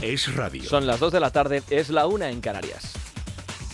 [0.00, 0.62] Es radio.
[0.62, 2.94] Son las 2 de la tarde, es la 1 en Canarias.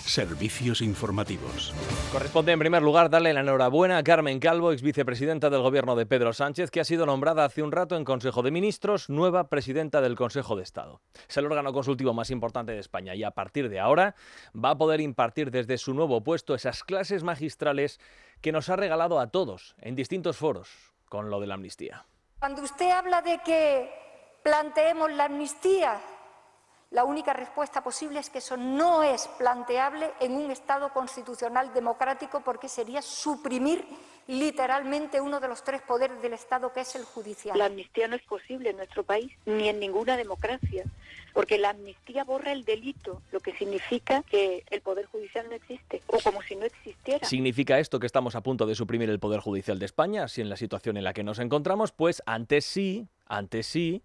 [0.07, 1.75] Servicios informativos.
[2.13, 6.07] Corresponde en primer lugar darle la enhorabuena a Carmen Calvo, ex vicepresidenta del gobierno de
[6.07, 10.01] Pedro Sánchez, que ha sido nombrada hace un rato en Consejo de Ministros nueva presidenta
[10.01, 11.03] del Consejo de Estado.
[11.29, 14.15] Es el órgano consultivo más importante de España y a partir de ahora
[14.57, 18.01] va a poder impartir desde su nuevo puesto esas clases magistrales
[18.41, 20.71] que nos ha regalado a todos en distintos foros
[21.05, 22.07] con lo de la amnistía.
[22.39, 23.91] Cuando usted habla de que
[24.43, 26.01] planteemos la amnistía,
[26.91, 32.41] la única respuesta posible es que eso no es planteable en un Estado constitucional democrático
[32.41, 33.85] porque sería suprimir
[34.27, 37.59] literalmente uno de los tres poderes del Estado, que es el judicial.
[37.59, 40.85] La amnistía no es posible en nuestro país ni en ninguna democracia,
[41.33, 46.01] porque la amnistía borra el delito, lo que significa que el Poder Judicial no existe,
[46.07, 47.27] o como si no existiera.
[47.27, 50.49] ¿Significa esto que estamos a punto de suprimir el Poder Judicial de España, si en
[50.49, 51.93] la situación en la que nos encontramos?
[51.93, 54.03] Pues antes sí, antes sí,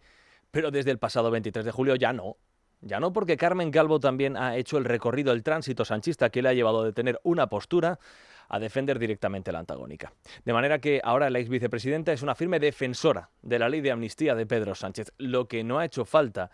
[0.51, 2.35] pero desde el pasado 23 de julio ya no.
[2.81, 6.49] Ya no porque Carmen Calvo también ha hecho el recorrido del tránsito sanchista que le
[6.49, 7.99] ha llevado de tener una postura
[8.47, 10.13] a defender directamente la antagónica.
[10.43, 13.91] De manera que ahora la ex vicepresidenta es una firme defensora de la ley de
[13.91, 15.11] amnistía de Pedro Sánchez.
[15.17, 16.49] Lo que no ha hecho falta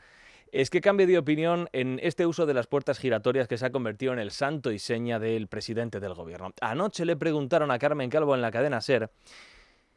[0.51, 3.71] es que cambie de opinión en este uso de las puertas giratorias que se ha
[3.71, 6.53] convertido en el santo y seña del presidente del gobierno.
[6.61, 9.09] Anoche le preguntaron a Carmen Calvo en la cadena SER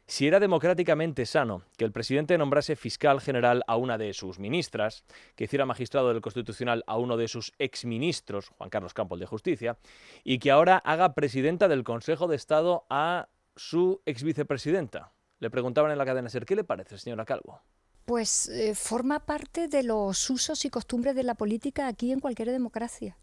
[0.09, 5.03] si era democráticamente sano que el presidente nombrase fiscal general a una de sus ministras,
[5.35, 9.77] que hiciera magistrado del Constitucional a uno de sus exministros, Juan Carlos Campos de Justicia,
[10.23, 15.13] y que ahora haga presidenta del Consejo de Estado a su exvicepresidenta.
[15.37, 17.61] Le preguntaban en la cadena SER, ¿qué le parece, señora Calvo?
[18.05, 22.49] Pues eh, forma parte de los usos y costumbres de la política aquí en cualquier
[22.49, 23.15] democracia.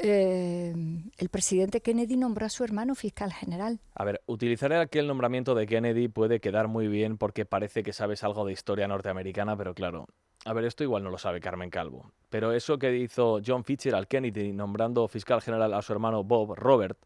[0.00, 0.72] Eh,
[1.18, 3.80] el presidente Kennedy nombró a su hermano fiscal general.
[3.94, 8.22] A ver, utilizar aquel nombramiento de Kennedy puede quedar muy bien porque parece que sabes
[8.22, 10.06] algo de historia norteamericana, pero claro,
[10.44, 12.12] a ver, esto igual no lo sabe Carmen Calvo.
[12.30, 16.98] Pero eso que hizo John Fitzgerald Kennedy nombrando fiscal general a su hermano Bob Robert,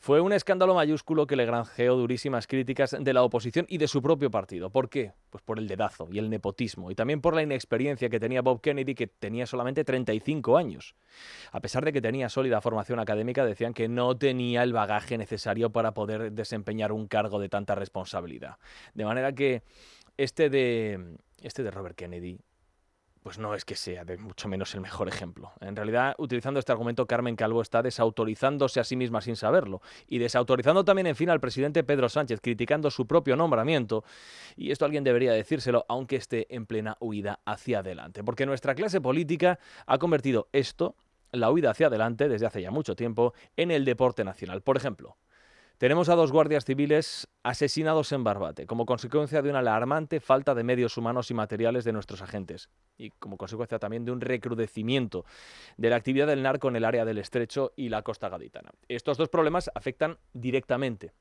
[0.00, 4.00] fue un escándalo mayúsculo que le granjeó durísimas críticas de la oposición y de su
[4.00, 4.70] propio partido.
[4.70, 5.12] ¿Por qué?
[5.28, 8.62] Pues por el dedazo y el nepotismo y también por la inexperiencia que tenía Bob
[8.62, 10.94] Kennedy, que tenía solamente 35 años.
[11.52, 15.68] A pesar de que tenía sólida formación académica, decían que no tenía el bagaje necesario
[15.68, 18.56] para poder desempeñar un cargo de tanta responsabilidad.
[18.94, 19.64] De manera que
[20.16, 22.38] este de, este de Robert Kennedy
[23.22, 25.52] pues no es que sea de mucho menos el mejor ejemplo.
[25.60, 30.18] En realidad, utilizando este argumento, Carmen Calvo está desautorizándose a sí misma sin saberlo y
[30.18, 34.04] desautorizando también, en fin, al presidente Pedro Sánchez, criticando su propio nombramiento.
[34.56, 38.24] Y esto alguien debería decírselo, aunque esté en plena huida hacia adelante.
[38.24, 40.96] Porque nuestra clase política ha convertido esto,
[41.32, 44.62] la huida hacia adelante, desde hace ya mucho tiempo, en el deporte nacional.
[44.62, 45.16] Por ejemplo,
[45.80, 50.62] tenemos a dos guardias civiles asesinados en Barbate, como consecuencia de una alarmante falta de
[50.62, 52.68] medios humanos y materiales de nuestros agentes,
[52.98, 55.24] y como consecuencia también de un recrudecimiento
[55.78, 58.72] de la actividad del narco en el área del Estrecho y la costa gaditana.
[58.88, 61.12] Estos dos problemas afectan directamente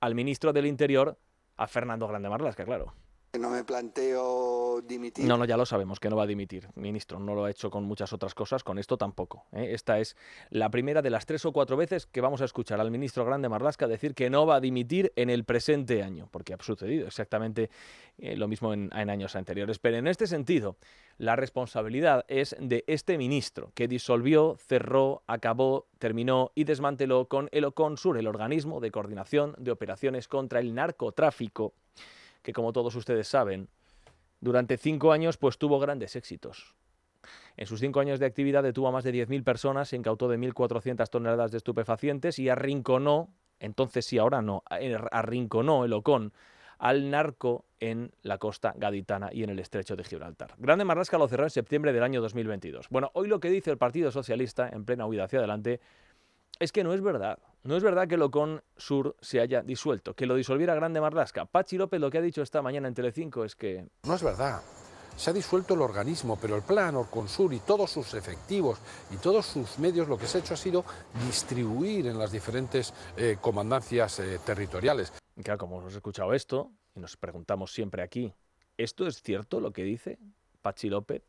[0.00, 1.16] al ministro del Interior,
[1.56, 2.94] a Fernando Grande Marlasca, claro.
[3.36, 5.26] No me planteo dimitir.
[5.26, 7.18] No, no, ya lo sabemos que no va a dimitir, ministro.
[7.18, 9.44] No lo ha hecho con muchas otras cosas, con esto tampoco.
[9.52, 9.74] ¿eh?
[9.74, 10.16] Esta es
[10.48, 13.50] la primera de las tres o cuatro veces que vamos a escuchar al ministro Grande
[13.50, 17.68] Marlasca decir que no va a dimitir en el presente año, porque ha sucedido exactamente
[18.16, 19.78] eh, lo mismo en, en años anteriores.
[19.78, 20.76] Pero en este sentido,
[21.18, 27.66] la responsabilidad es de este ministro que disolvió, cerró, acabó, terminó y desmanteló con el
[27.66, 31.74] OCONSUR, el organismo de coordinación de operaciones contra el narcotráfico
[32.48, 33.68] que como todos ustedes saben,
[34.40, 36.74] durante cinco años pues tuvo grandes éxitos.
[37.58, 41.10] En sus cinco años de actividad detuvo a más de 10.000 personas, incautó de 1.400
[41.10, 43.28] toneladas de estupefacientes y arrinconó,
[43.60, 44.62] entonces sí, ahora no,
[45.10, 46.32] arrinconó el Ocon
[46.78, 50.54] al narco en la costa gaditana y en el estrecho de Gibraltar.
[50.56, 52.88] Grande Marrasca lo cerró en septiembre del año 2022.
[52.88, 55.80] Bueno, hoy lo que dice el Partido Socialista, en plena huida hacia adelante,
[56.58, 57.38] es que no es verdad.
[57.64, 61.44] No es verdad que el Ocon Sur se haya disuelto, que lo disolviera Grande Marlasca.
[61.44, 63.86] Pachi López lo que ha dicho esta mañana en Telecinco es que...
[64.04, 64.62] No es verdad.
[65.16, 66.94] Se ha disuelto el organismo, pero el plan
[67.26, 68.78] Sur y todos sus efectivos
[69.10, 70.84] y todos sus medios lo que se ha hecho ha sido
[71.26, 75.12] distribuir en las diferentes eh, comandancias eh, territoriales.
[75.42, 78.32] Claro, como hemos escuchado esto, y nos preguntamos siempre aquí,
[78.76, 80.18] ¿esto es cierto lo que dice
[80.62, 81.22] Pachi López?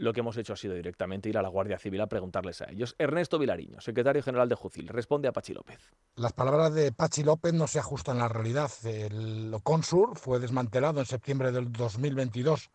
[0.00, 2.70] Lo que hemos hecho ha sido directamente ir a la Guardia Civil a preguntarles a
[2.70, 2.96] ellos.
[2.98, 5.78] Ernesto Vilariño, secretario general de Jucil, responde a Pachi López.
[6.16, 8.70] Las palabras de Pachi López no se ajustan a la realidad.
[8.84, 12.70] El Consur fue desmantelado en septiembre del 2022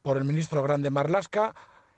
[0.00, 1.54] por el ministro Grande Marlasca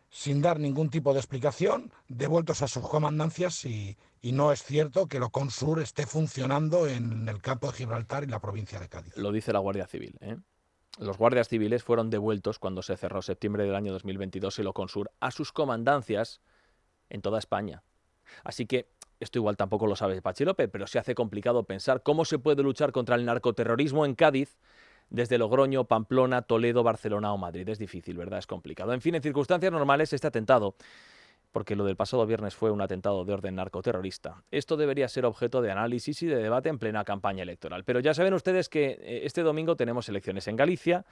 [0.08, 5.06] sin dar ningún tipo de explicación, devueltos a sus comandancias y, y no es cierto
[5.06, 9.17] que el Oconsur esté funcionando en el campo de Gibraltar y la provincia de Cádiz.
[9.17, 10.19] Lo dice la Guardia Civil.
[10.20, 10.37] ¿eh?
[10.99, 15.31] Los guardias civiles fueron devueltos cuando se cerró septiembre del año 2022 el Oconsur a
[15.31, 16.41] sus comandancias
[17.09, 17.83] en toda España.
[18.44, 18.89] Así que
[19.21, 22.93] esto igual tampoco lo sabe Pachilope, pero se hace complicado pensar cómo se puede luchar
[22.93, 24.59] contra el narcoterrorismo en Cádiz
[25.11, 27.69] desde Logroño, Pamplona, Toledo, Barcelona o Madrid.
[27.69, 28.38] Es difícil, ¿verdad?
[28.38, 28.93] Es complicado.
[28.93, 30.75] En fin, en circunstancias normales este atentado
[31.52, 34.43] porque lo del pasado viernes fue un atentado de orden narcoterrorista.
[34.50, 37.84] Esto debería ser objeto de análisis y de debate en plena campaña electoral.
[37.84, 41.04] Pero ya saben ustedes que eh, este domingo tenemos elecciones en Galicia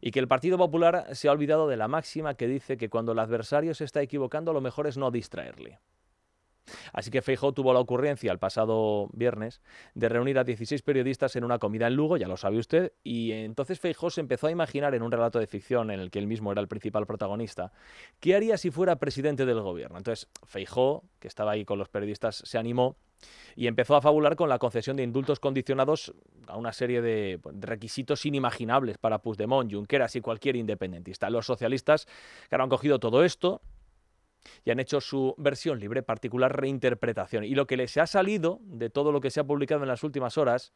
[0.00, 3.12] y que el Partido Popular se ha olvidado de la máxima que dice que cuando
[3.12, 5.80] el adversario se está equivocando lo mejor es no distraerle.
[6.92, 9.60] Así que Feijóo tuvo la ocurrencia el pasado viernes
[9.94, 13.32] de reunir a 16 periodistas en una comida en Lugo, ya lo sabe usted, y
[13.32, 16.26] entonces Feijóo se empezó a imaginar en un relato de ficción en el que él
[16.26, 17.72] mismo era el principal protagonista,
[18.20, 19.98] qué haría si fuera presidente del gobierno.
[19.98, 22.96] Entonces Feijóo, que estaba ahí con los periodistas, se animó
[23.54, 26.12] y empezó a fabular con la concesión de indultos condicionados
[26.46, 31.30] a una serie de requisitos inimaginables para Puigdemont, Junqueras y cualquier independentista.
[31.30, 32.06] Los socialistas,
[32.50, 33.62] que han cogido todo esto,
[34.64, 37.44] y han hecho su versión libre, particular reinterpretación.
[37.44, 40.02] Y lo que les ha salido de todo lo que se ha publicado en las
[40.02, 40.72] últimas horas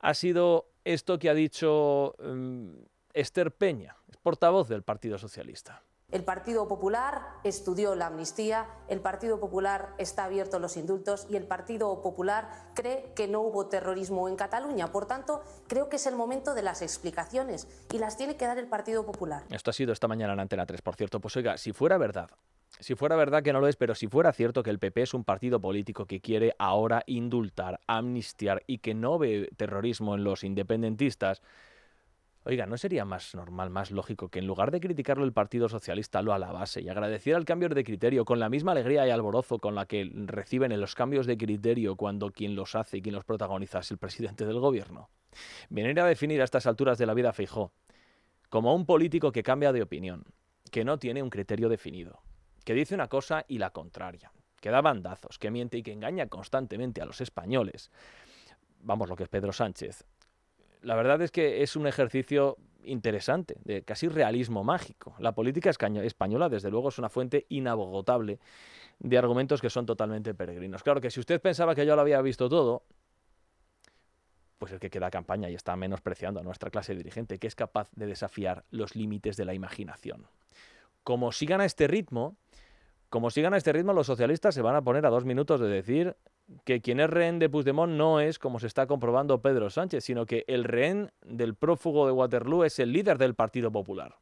[0.00, 2.76] ha sido esto que ha dicho mm,
[3.14, 5.82] Esther Peña, portavoz del Partido Socialista.
[6.10, 11.36] El Partido Popular estudió la amnistía, el Partido Popular está abierto a los indultos y
[11.36, 14.92] el Partido Popular cree que no hubo terrorismo en Cataluña.
[14.92, 18.58] Por tanto, creo que es el momento de las explicaciones y las tiene que dar
[18.58, 19.42] el Partido Popular.
[19.50, 21.20] Esto ha sido esta mañana en Antena 3, por cierto.
[21.20, 22.30] Pues oiga, si fuera verdad
[22.80, 25.14] si fuera verdad que no lo es, pero si fuera cierto que el PP es
[25.14, 30.44] un partido político que quiere ahora indultar, amnistiar y que no ve terrorismo en los
[30.44, 31.42] independentistas,
[32.44, 36.20] oiga, ¿no sería más normal, más lógico que en lugar de criticarlo el Partido Socialista
[36.20, 39.74] lo alabase y agradeciera el cambio de criterio con la misma alegría y alborozo con
[39.74, 43.24] la que reciben en los cambios de criterio cuando quien los hace y quien los
[43.24, 45.10] protagoniza es el presidente del gobierno?
[45.70, 47.72] Venir a definir a estas alturas de la vida Feijó
[48.50, 50.24] como un político que cambia de opinión,
[50.70, 52.22] que no tiene un criterio definido,
[52.64, 56.26] que dice una cosa y la contraria, que da bandazos, que miente y que engaña
[56.28, 57.90] constantemente a los españoles.
[58.80, 60.04] Vamos, lo que es Pedro Sánchez.
[60.82, 65.14] La verdad es que es un ejercicio interesante, de casi realismo mágico.
[65.18, 68.38] La política española, desde luego, es una fuente inagotable
[68.98, 70.82] de argumentos que son totalmente peregrinos.
[70.82, 72.82] Claro que si usted pensaba que yo lo había visto todo,
[74.58, 77.90] pues el que queda campaña y está menospreciando a nuestra clase dirigente, que es capaz
[77.92, 80.26] de desafiar los límites de la imaginación.
[81.02, 82.36] Como sigan a este ritmo,
[83.14, 85.68] como sigan a este ritmo, los socialistas se van a poner a dos minutos de
[85.68, 86.16] decir
[86.64, 90.26] que quien es rehén de Puigdemont no es, como se está comprobando Pedro Sánchez, sino
[90.26, 94.16] que el rehén del prófugo de Waterloo es el líder del Partido Popular.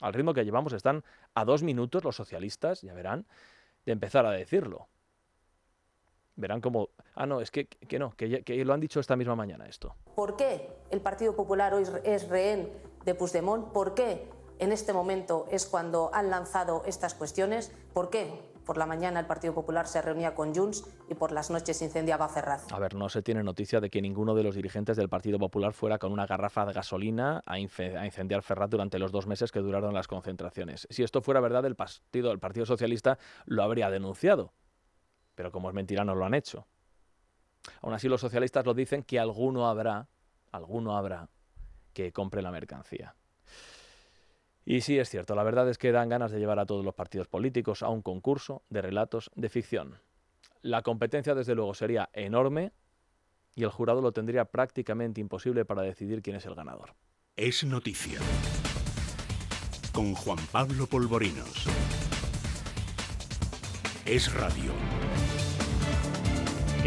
[0.00, 1.02] Al ritmo que llevamos están
[1.34, 3.26] a dos minutos los socialistas, ya verán,
[3.84, 4.86] de empezar a decirlo.
[6.36, 9.66] Verán como, ah, no, es que, que no, que, lo han dicho esta misma mañana
[9.66, 9.96] esto.
[10.14, 12.70] ¿Por qué el Partido Popular hoy es rehén
[13.04, 13.72] de Puigdemont?
[13.72, 14.28] ¿Por qué
[14.58, 17.72] en este momento es cuando han lanzado estas cuestiones.
[17.92, 18.30] ¿Por qué?
[18.64, 22.28] Por la mañana el Partido Popular se reunía con Junts y por las noches incendiaba
[22.28, 22.66] Ferraz.
[22.72, 25.72] A ver, no se tiene noticia de que ninguno de los dirigentes del Partido Popular
[25.72, 29.94] fuera con una garrafa de gasolina a, incendiar Ferraz durante los dos meses que duraron
[29.94, 30.88] las concentraciones.
[30.90, 34.52] Si esto fuera verdad, el partido, el partido Socialista lo habría denunciado.
[35.36, 36.66] Pero como es mentira, no lo han hecho.
[37.82, 40.08] Aún así, los socialistas lo dicen que alguno habrá,
[40.50, 41.28] alguno habrá,
[41.92, 43.14] que compre la mercancía.
[44.68, 46.92] Y sí es cierto, la verdad es que dan ganas de llevar a todos los
[46.92, 50.00] partidos políticos a un concurso de relatos de ficción.
[50.60, 52.72] La competencia desde luego sería enorme
[53.54, 56.94] y el jurado lo tendría prácticamente imposible para decidir quién es el ganador.
[57.36, 58.18] Es noticia.
[59.92, 61.66] Con Juan Pablo Polvorinos.
[64.04, 64.72] Es radio.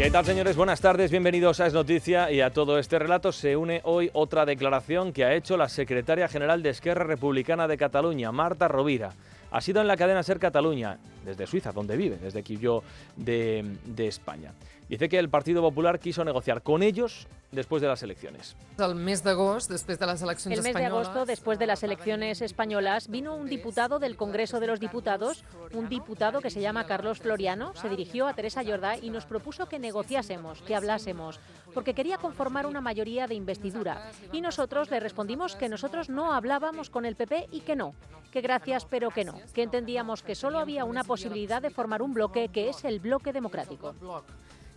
[0.00, 0.56] ¿Qué tal, señores?
[0.56, 4.46] Buenas tardes, bienvenidos a Es Noticia y a todo este relato se une hoy otra
[4.46, 9.12] declaración que ha hecho la secretaria general de Esquerra Republicana de Cataluña, Marta Rovira.
[9.50, 12.82] Ha sido en la cadena Ser Cataluña desde Suiza, donde vive, desde Quillo
[13.16, 14.52] de, de España.
[14.88, 18.56] Dice que el Partido Popular quiso negociar con ellos después de las elecciones.
[18.78, 21.82] El mes de agosto, después de las elecciones El mes de agosto, después de las
[21.82, 26.86] elecciones españolas, vino un diputado del Congreso de los Diputados, un diputado que se llama
[26.86, 31.40] Carlos Floriano, se dirigió a Teresa Jordá y nos propuso que negociásemos, que hablásemos,
[31.74, 34.10] porque quería conformar una mayoría de investidura.
[34.32, 37.94] Y nosotros le respondimos que nosotros no hablábamos con el PP y que no,
[38.30, 42.14] que gracias pero que no, que entendíamos que solo había una posibilidad de formar un
[42.14, 43.96] bloque que es el bloque democrático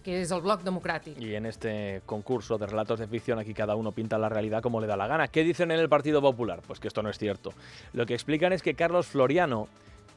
[0.03, 1.17] que es el Bloc Democrático.
[1.21, 4.81] Y en este concurso de relatos de ficción aquí cada uno pinta la realidad como
[4.81, 5.29] le da la gana.
[5.29, 6.61] ¿Qué dicen en el Partido Popular?
[6.67, 7.53] Pues que esto no es cierto.
[7.93, 9.69] Lo que explican es que Carlos Floriano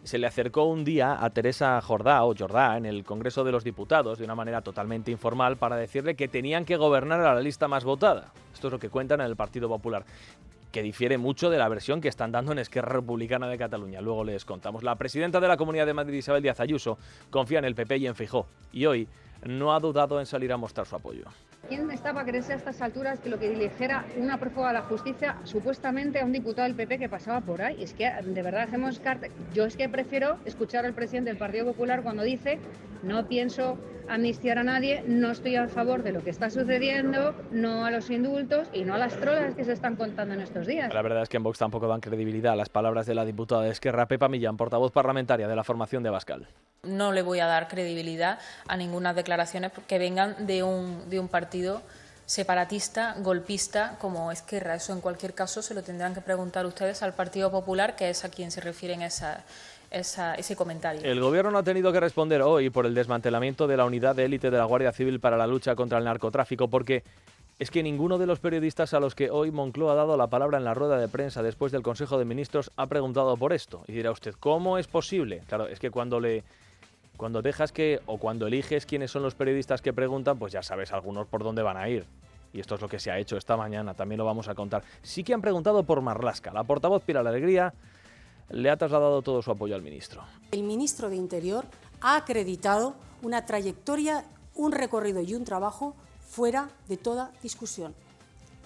[0.02, 3.62] se le acercó un día a Teresa Jordá o Jordá en el Congreso de los
[3.62, 7.68] Diputados de una manera totalmente informal para decirle que tenían que gobernar a la lista
[7.68, 8.32] más votada.
[8.52, 10.04] Esto es lo que cuentan en el Partido Popular
[10.72, 14.00] que difiere mucho de la versión que están dando en Esquerra Republicana de Cataluña.
[14.00, 14.82] Luego les contamos.
[14.82, 16.98] La presidenta de la Comunidad de Madrid, Isabel Díaz Ayuso,
[17.30, 18.46] confía en el PP y en Fijó.
[18.72, 19.08] Y hoy
[19.44, 21.24] no ha dudado en salir a mostrar su apoyo.
[21.68, 24.82] ¿Quién estaba a creerse a estas alturas que lo que dijera una prófuga de la
[24.82, 27.82] justicia supuestamente a un diputado del PP que pasaba por ahí?
[27.82, 29.26] Es que de verdad hacemos carta.
[29.52, 32.60] Yo es que prefiero escuchar al presidente del Partido Popular cuando dice
[33.02, 37.84] no pienso amnistiar a nadie, no estoy a favor de lo que está sucediendo, no
[37.84, 40.92] a los indultos y no a las trolas que se están contando en estos días.
[40.92, 43.62] La verdad es que en Vox tampoco dan credibilidad a las palabras de la diputada
[43.62, 46.48] de Esquerra, Pepa Millán, portavoz parlamentaria de la formación de Bascal.
[46.82, 51.28] No le voy a dar credibilidad a ninguna declaraciones que vengan de un, de un
[51.28, 51.82] partido
[52.26, 54.74] separatista, golpista como Esquerra.
[54.74, 58.24] Eso en cualquier caso se lo tendrán que preguntar ustedes al Partido Popular, que es
[58.24, 59.02] a quien se refieren
[60.00, 61.02] ese comentario.
[61.02, 64.24] El Gobierno no ha tenido que responder hoy por el desmantelamiento de la unidad de
[64.24, 67.02] élite de la Guardia Civil para la lucha contra el narcotráfico, porque
[67.58, 70.58] es que ninguno de los periodistas a los que hoy Moncloa ha dado la palabra
[70.58, 73.82] en la rueda de prensa después del Consejo de Ministros ha preguntado por esto.
[73.86, 75.42] Y dirá usted, ¿cómo es posible?
[75.48, 76.44] Claro, es que cuando le
[77.16, 80.92] cuando dejas que o cuando eliges quiénes son los periodistas que preguntan, pues ya sabes
[80.92, 82.04] algunos por dónde van a ir.
[82.52, 84.82] Y esto es lo que se ha hecho esta mañana, también lo vamos a contar.
[85.02, 86.52] Sí que han preguntado por Marlasca.
[86.52, 87.72] La portavoz Pilar Alegría
[88.50, 90.22] le ha trasladado todo su apoyo al ministro.
[90.52, 91.64] El ministro de Interior
[92.00, 94.24] ha acreditado una trayectoria,
[94.54, 95.94] un recorrido y un trabajo
[96.28, 97.94] fuera de toda discusión.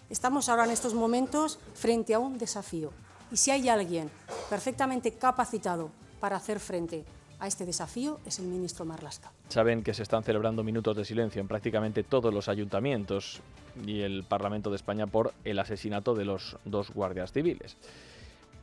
[0.08, 2.90] Estamos ahora en estos momentos frente a un desafío
[3.30, 4.10] y si hay alguien
[4.49, 7.04] perfectamente capacitado para hacer frente
[7.38, 9.32] a este desafío es el ministro Marlasca.
[9.49, 13.40] Saben que se están celebrando minutos de silencio en prácticamente todos los ayuntamientos
[13.87, 17.76] y el Parlamento de España por el asesinato de los dos guardias civiles.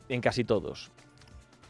[0.09, 0.91] En casi todos.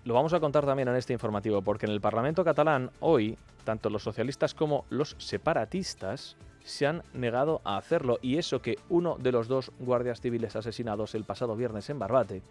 [0.08, 3.90] Lo vamos a contar también en este informativo, porque en el Parlamento catalán hoy, tanto
[3.90, 9.34] los socialistas como los separatistas se han negado a hacerlo, y eso que uno de
[9.34, 12.42] los dos guardias civiles asesinados el pasado viernes en Barbate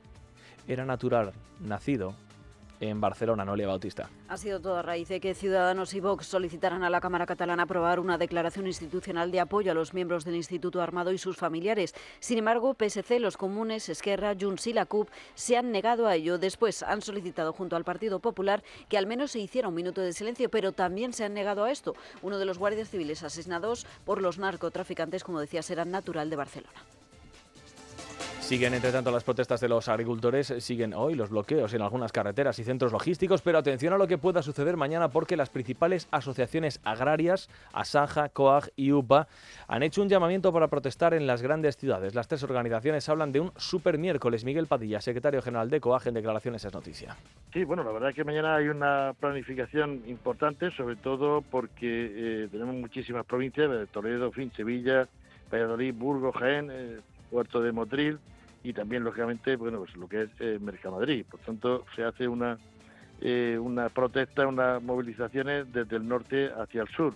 [0.68, 2.12] era natural, nacido
[2.80, 4.08] en Barcelona, Noelia Bautista.
[4.28, 7.64] Ha sido todo a raíz de que Ciudadanos y Vox solicitaran a la Cámara Catalana
[7.64, 11.94] aprobar una declaración institucional de apoyo a los miembros del Instituto Armado y sus familiares.
[12.20, 16.38] Sin embargo, PSC, los comunes, Esquerra, Junts y la CUP se han negado a ello.
[16.38, 20.12] Después han solicitado junto al Partido Popular que al menos se hiciera un minuto de
[20.12, 21.94] silencio, pero también se han negado a esto.
[22.22, 26.82] Uno de los guardias civiles asesinados por los narcotraficantes, como decía, será natural de Barcelona.
[28.46, 32.56] Siguen, entre tanto, las protestas de los agricultores, siguen hoy los bloqueos en algunas carreteras
[32.60, 36.80] y centros logísticos, pero atención a lo que pueda suceder mañana porque las principales asociaciones
[36.84, 39.26] agrarias, Asaja, COAG y UPA,
[39.66, 42.14] han hecho un llamamiento para protestar en las grandes ciudades.
[42.14, 44.44] Las tres organizaciones hablan de un super miércoles.
[44.44, 47.16] Miguel Padilla, secretario general de COAG, en declaraciones es noticia.
[47.52, 52.48] Sí, bueno, la verdad es que mañana hay una planificación importante, sobre todo porque eh,
[52.52, 55.08] tenemos muchísimas provincias, Toledo, Fin, Sevilla,
[55.52, 58.20] Valladolid, Burgos, Jaén, eh, Puerto de Motril,
[58.66, 61.24] y también, lógicamente, bueno, pues lo que es eh, Mercamadrid.
[61.26, 62.58] Por tanto, se hace una,
[63.20, 67.14] eh, una protesta, unas movilizaciones desde el norte hacia el sur.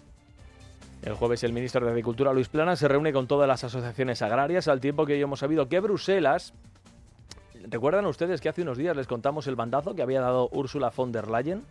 [1.02, 4.69] El jueves el ministro de Agricultura, Luis Plana, se reúne con todas las asociaciones agrarias,
[4.69, 6.54] al tiempo que hoy hemos sabido que Bruselas...
[7.69, 11.11] ¿Recuerdan ustedes que hace unos días les contamos el bandazo que había dado Ursula von
[11.11, 11.64] der Leyen?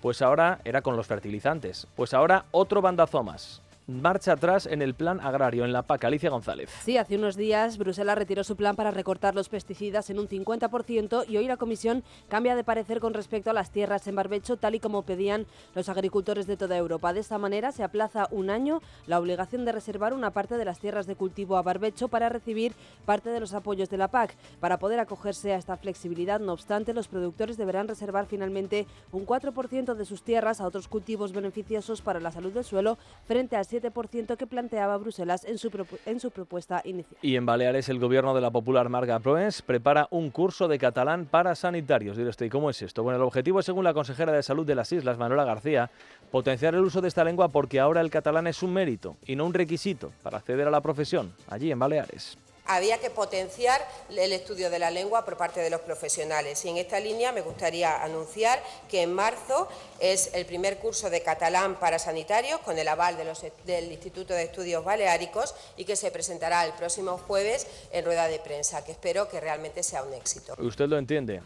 [0.00, 1.88] Pues ahora era con los fertilizantes.
[1.96, 6.04] Pues ahora otro bandazo más marcha atrás en el plan agrario en la PAC.
[6.04, 6.70] Alicia González.
[6.84, 11.24] Sí, hace unos días Bruselas retiró su plan para recortar los pesticidas en un 50%
[11.28, 14.74] y hoy la Comisión cambia de parecer con respecto a las tierras en barbecho, tal
[14.74, 17.12] y como pedían los agricultores de toda Europa.
[17.12, 20.80] De esta manera se aplaza un año la obligación de reservar una parte de las
[20.80, 22.74] tierras de cultivo a barbecho para recibir
[23.04, 24.34] parte de los apoyos de la PAC.
[24.60, 29.94] Para poder acogerse a esta flexibilidad, no obstante, los productores deberán reservar finalmente un 4%
[29.94, 34.36] de sus tierras a otros cultivos beneficiosos para la salud del suelo frente a 17%
[34.36, 35.70] que planteaba Bruselas en su,
[36.06, 37.18] en su propuesta inicial.
[37.22, 41.26] Y en Baleares el gobierno de la popular Marga Proens prepara un curso de catalán
[41.26, 42.16] para sanitarios.
[42.16, 43.02] Diré usted, ¿y cómo es esto?
[43.02, 45.90] Bueno, el objetivo según la consejera de Salud de las Islas, Manuela García,
[46.30, 49.44] potenciar el uso de esta lengua porque ahora el catalán es un mérito y no
[49.44, 54.70] un requisito para acceder a la profesión, allí en Baleares había que potenciar el estudio
[54.70, 56.64] de la lengua por parte de los profesionales.
[56.64, 59.68] Y en esta línea me gustaría anunciar que en marzo
[59.98, 63.16] es el primer curso de catalán para sanitarios con el aval
[63.64, 68.38] del Instituto de Estudios Baleáricos y que se presentará el próximo jueves en rueda de
[68.38, 70.54] prensa, que espero que realmente sea un éxito.
[70.58, 71.42] ¿Usted lo entiende?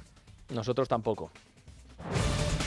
[0.49, 1.31] Nosotros tampoco.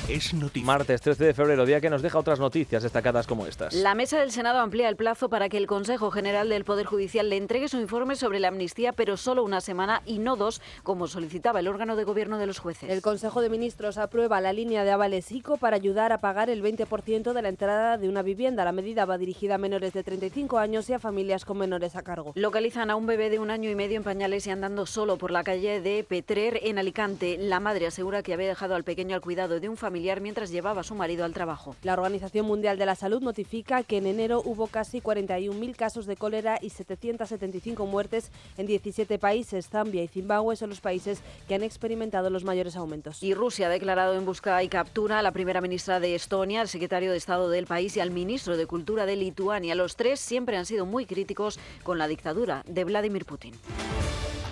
[0.09, 3.73] Es Martes 13 de febrero, día que nos deja otras noticias destacadas como estas.
[3.73, 7.29] La mesa del Senado amplía el plazo para que el Consejo General del Poder Judicial
[7.29, 11.07] le entregue su informe sobre la amnistía, pero solo una semana y no dos, como
[11.07, 12.89] solicitaba el órgano de gobierno de los jueces.
[12.89, 16.61] El Consejo de Ministros aprueba la línea de avales ICO para ayudar a pagar el
[16.61, 18.65] 20% de la entrada de una vivienda.
[18.65, 22.03] La medida va dirigida a menores de 35 años y a familias con menores a
[22.03, 22.33] cargo.
[22.35, 25.31] Localizan a un bebé de un año y medio en pañales y andando solo por
[25.31, 27.37] la calle de Petrer, en Alicante.
[27.39, 30.81] La madre asegura que había dejado al pequeño al cuidado de un familiar mientras llevaba
[30.81, 31.75] a su marido al trabajo.
[31.83, 36.15] La Organización Mundial de la Salud notifica que en enero hubo casi 41.000 casos de
[36.15, 39.69] cólera y 775 muertes en 17 países.
[39.69, 43.21] Zambia y Zimbabue son los países que han experimentado los mayores aumentos.
[43.21, 46.67] Y Rusia ha declarado en busca y captura a la primera ministra de Estonia, al
[46.67, 49.75] secretario de Estado del país y al ministro de Cultura de Lituania.
[49.75, 53.53] Los tres siempre han sido muy críticos con la dictadura de Vladimir Putin.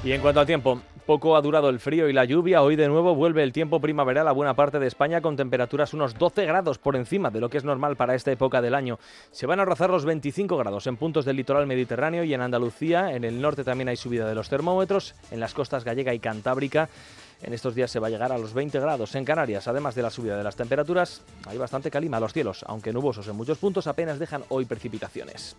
[0.04, 2.64] Y en cuanto al tiempo, poco ha durado el frío y la lluvia.
[2.64, 6.18] Hoy de nuevo vuelve el tiempo primaveral a buena parte de España con temperaturas unos
[6.18, 8.98] 12 grados por encima de lo que es normal para esta época del año.
[9.32, 13.14] Se van a rozar los 25 grados en puntos del litoral mediterráneo y en Andalucía.
[13.14, 15.14] En el norte también hay subida de los termómetros.
[15.30, 16.90] En las costas gallega y cantábrica.
[17.44, 19.14] En estos días se va a llegar a los 20 grados.
[19.14, 22.20] En Canarias, además de la subida de las temperaturas, hay bastante calima.
[22.20, 25.56] Los cielos, aunque nubosos en muchos puntos, apenas dejan hoy precipitaciones.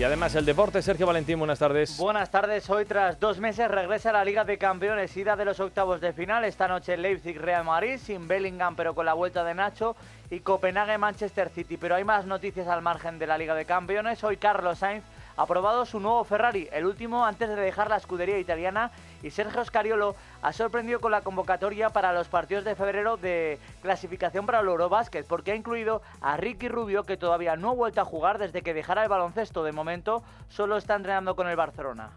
[0.00, 1.98] Y además el deporte, Sergio Valentín, buenas tardes.
[1.98, 6.00] Buenas tardes, hoy tras dos meses regresa la Liga de Campeones, ida de los octavos
[6.00, 9.96] de final, esta noche Leipzig-Real Madrid, sin Bellingham pero con la vuelta de Nacho,
[10.30, 11.76] y Copenhague-Manchester City.
[11.76, 15.04] Pero hay más noticias al margen de la Liga de Campeones, hoy Carlos Sainz
[15.36, 19.64] ha probado su nuevo Ferrari, el último antes de dejar la escudería italiana y Sergio
[19.64, 24.68] Scariolo ha sorprendido con la convocatoria para los partidos de febrero de clasificación para el
[24.68, 28.62] Eurobásquet porque ha incluido a Ricky Rubio que todavía no ha vuelto a jugar desde
[28.62, 29.64] que dejara el baloncesto.
[29.64, 32.10] De momento solo está entrenando con el Barcelona.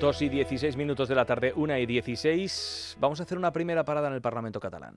[0.00, 2.96] 2 y 16 minutos de la tarde, 1 y 16.
[2.98, 4.96] Vamos a hacer una primera parada en el Parlamento catalán.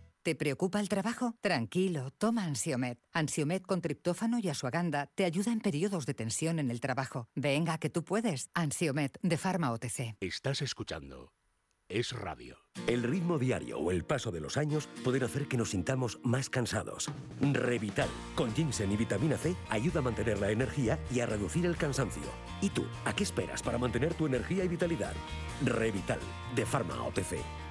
[0.23, 1.33] ¿Te preocupa el trabajo?
[1.41, 2.99] Tranquilo, toma Ansiomet.
[3.11, 7.27] Ansiomet con triptófano y asuaganda te ayuda en periodos de tensión en el trabajo.
[7.33, 8.51] Venga, que tú puedes.
[8.53, 10.17] Ansiomet de Pharma OTC.
[10.19, 11.33] Estás escuchando
[11.89, 12.59] Es Radio.
[12.85, 16.51] El ritmo diario o el paso de los años pueden hacer que nos sintamos más
[16.51, 17.09] cansados.
[17.41, 21.77] Revital, con ginseng y vitamina C, ayuda a mantener la energía y a reducir el
[21.77, 22.31] cansancio.
[22.61, 25.13] ¿Y tú, a qué esperas para mantener tu energía y vitalidad?
[25.65, 26.19] Revital,
[26.55, 27.70] de Pharma OTC.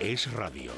[0.00, 0.72] Es radio.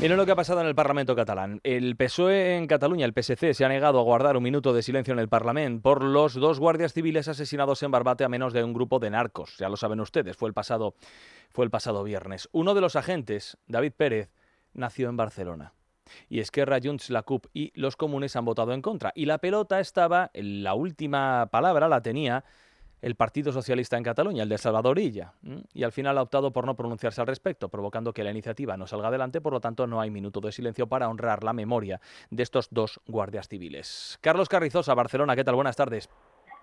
[0.00, 1.60] Miren lo que ha pasado en el Parlamento catalán.
[1.64, 5.12] El PSOE en Cataluña, el PSC, se ha negado a guardar un minuto de silencio
[5.12, 8.72] en el Parlamento por los dos guardias civiles asesinados en Barbate a menos de un
[8.72, 9.56] grupo de narcos.
[9.58, 10.94] Ya lo saben ustedes, fue el pasado,
[11.50, 12.48] fue el pasado viernes.
[12.52, 14.30] Uno de los agentes, David Pérez,
[14.72, 15.74] nació en Barcelona.
[16.28, 19.12] Y Esquerra, Junts, la CUP y los comunes han votado en contra.
[19.16, 22.44] Y la pelota estaba, la última palabra la tenía
[23.02, 25.34] el Partido Socialista en Cataluña, el de Salvador Illa,
[25.72, 28.86] y al final ha optado por no pronunciarse al respecto, provocando que la iniciativa no
[28.86, 32.42] salga adelante, por lo tanto no hay minuto de silencio para honrar la memoria de
[32.42, 34.18] estos dos guardias civiles.
[34.20, 35.54] Carlos Carrizosa, Barcelona, ¿qué tal?
[35.54, 36.08] Buenas tardes.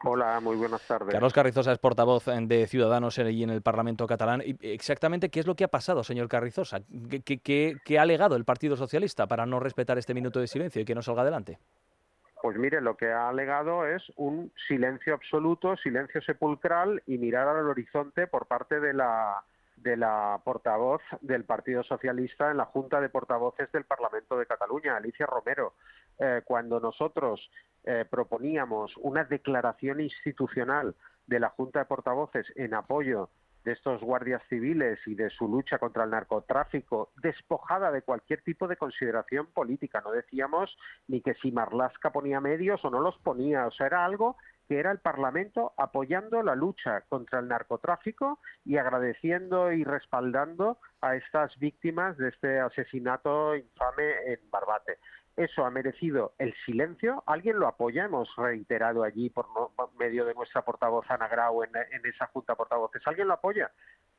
[0.06, 1.13] Hola, muy buenas tardes.
[1.13, 4.43] Carlos Carrizosa es portavoz de Ciudadanos en el Parlamento catalán.
[4.60, 6.82] Exactamente, ¿qué es lo que ha pasado, señor Carrizosa?
[7.24, 10.86] ¿Qué, qué ha alegado el Partido Socialista para no respetar este minuto de silencio y
[10.86, 11.58] que no salga adelante?
[12.44, 17.70] Pues mire, lo que ha alegado es un silencio absoluto, silencio sepulcral y mirar al
[17.70, 19.42] horizonte por parte de la
[19.78, 24.98] de la portavoz del Partido Socialista en la Junta de Portavoces del Parlamento de Cataluña,
[24.98, 25.76] Alicia Romero.
[26.20, 27.50] Eh, cuando nosotros
[27.86, 33.30] eh, proponíamos una declaración institucional de la Junta de Portavoces en apoyo
[33.63, 38.67] de estos guardias civiles y de su lucha contra el narcotráfico, despojada de cualquier tipo
[38.67, 40.02] de consideración política.
[40.02, 40.76] No decíamos
[41.08, 44.80] ni que si Marlasca ponía medios o no los ponía, o sea, era algo que
[44.80, 51.58] era el Parlamento apoyando la lucha contra el narcotráfico y agradeciendo y respaldando a estas
[51.60, 54.99] víctimas de este asesinato infame en Barbate.
[55.36, 57.24] Eso ha merecido el silencio.
[57.26, 58.06] ¿Alguien lo apoya?
[58.06, 59.48] Hemos reiterado allí por,
[59.98, 61.72] medio de nuestra portavoz Ana Grau en,
[62.06, 63.02] esa junta portavoces.
[63.06, 63.72] ¿Alguien lo apoya?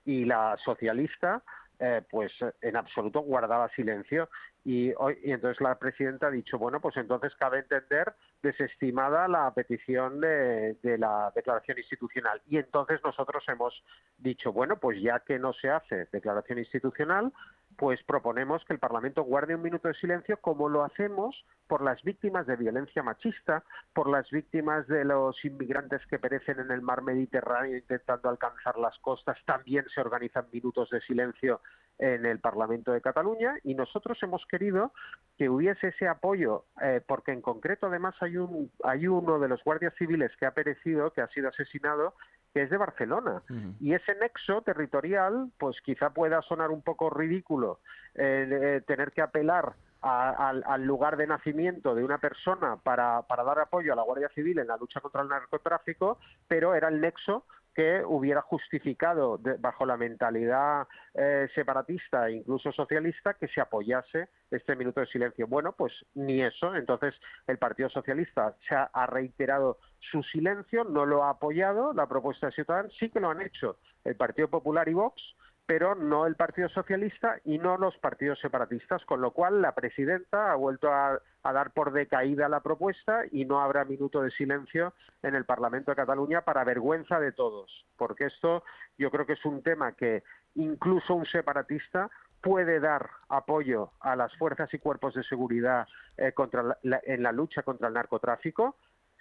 [0.05, 1.43] Y la socialista
[1.79, 4.29] eh, pues en absoluto guardaba silencio
[4.65, 9.53] y, hoy, y entonces la presidenta ha dicho, bueno, pues entonces cabe entender desestimada la
[9.53, 12.41] petición de, la declaración institucional.
[12.49, 13.83] Y entonces nosotros hemos
[14.19, 17.33] dicho, bueno, pues ya que no se hace declaración institucional,
[17.77, 22.03] pues proponemos que el Parlamento guarde un minuto de silencio como lo hacemos por las
[22.03, 27.03] víctimas de violencia machista, por las víctimas de los inmigrantes que perecen en el mar
[27.03, 29.39] Mediterráneo intentando alcanzar las costas.
[29.45, 31.61] También se organizan minutos de silencio
[31.99, 34.93] en el Parlamento de Cataluña y nosotros hemos querido
[35.39, 39.63] que hubiese ese apoyo, eh, porque en concreto además hay, un, hay uno de los
[39.63, 42.15] guardias civiles que ha perecido, que ha sido asesinado,
[42.55, 43.43] que es de Barcelona.
[43.81, 47.81] Y ese nexo territorial, pues quizá pueda sonar un poco ridículo
[48.15, 53.59] eh, eh, tener que apelar al, lugar de nacimiento de una persona para, para dar
[53.59, 57.45] apoyo a la Guardia Civil en la lucha contra el narcotráfico, pero era el nexo
[57.75, 64.77] que hubiera justificado bajo la mentalidad eh, separatista e incluso socialista que se apoyase este
[64.77, 65.47] minuto de silencio.
[65.47, 66.75] Bueno, pues ni eso.
[66.75, 67.15] Entonces
[67.47, 72.47] el Partido Socialista se ha, ha reiterado su silencio, no lo ha apoyado la propuesta
[72.47, 75.23] de Ciudadanos, sí que lo han hecho el Partido Popular y Vox,
[75.67, 80.53] pero no el Partido Socialista y no los partidos separatistas, con lo cual la presidenta
[80.53, 85.35] ha vuelto a, dar por decaída la propuesta y no habrá minuto de silencio en
[85.35, 88.65] el Parlamento de Cataluña para vergüenza de todos, porque esto
[88.99, 90.23] yo creo que es un tema que
[90.55, 96.79] incluso un separatista puede dar apoyo a las fuerzas y cuerpos de seguridad eh, contra
[96.83, 98.77] en la lucha contra el narcotráfico.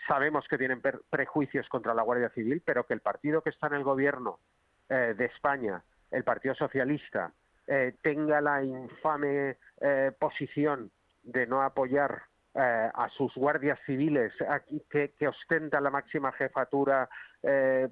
[0.08, 3.75] Sabemos que tienen prejuicios contra la Guardia Civil, pero que el partido que está en
[3.75, 4.39] el gobierno
[4.89, 5.82] eh, de España
[6.13, 7.34] el Partido Socialista
[7.67, 10.91] eh, tenga la infame eh, posición
[11.23, 12.23] de no apoyar
[12.54, 14.32] eh, a sus guardias civiles
[14.89, 17.10] que, ostenta la máxima jefatura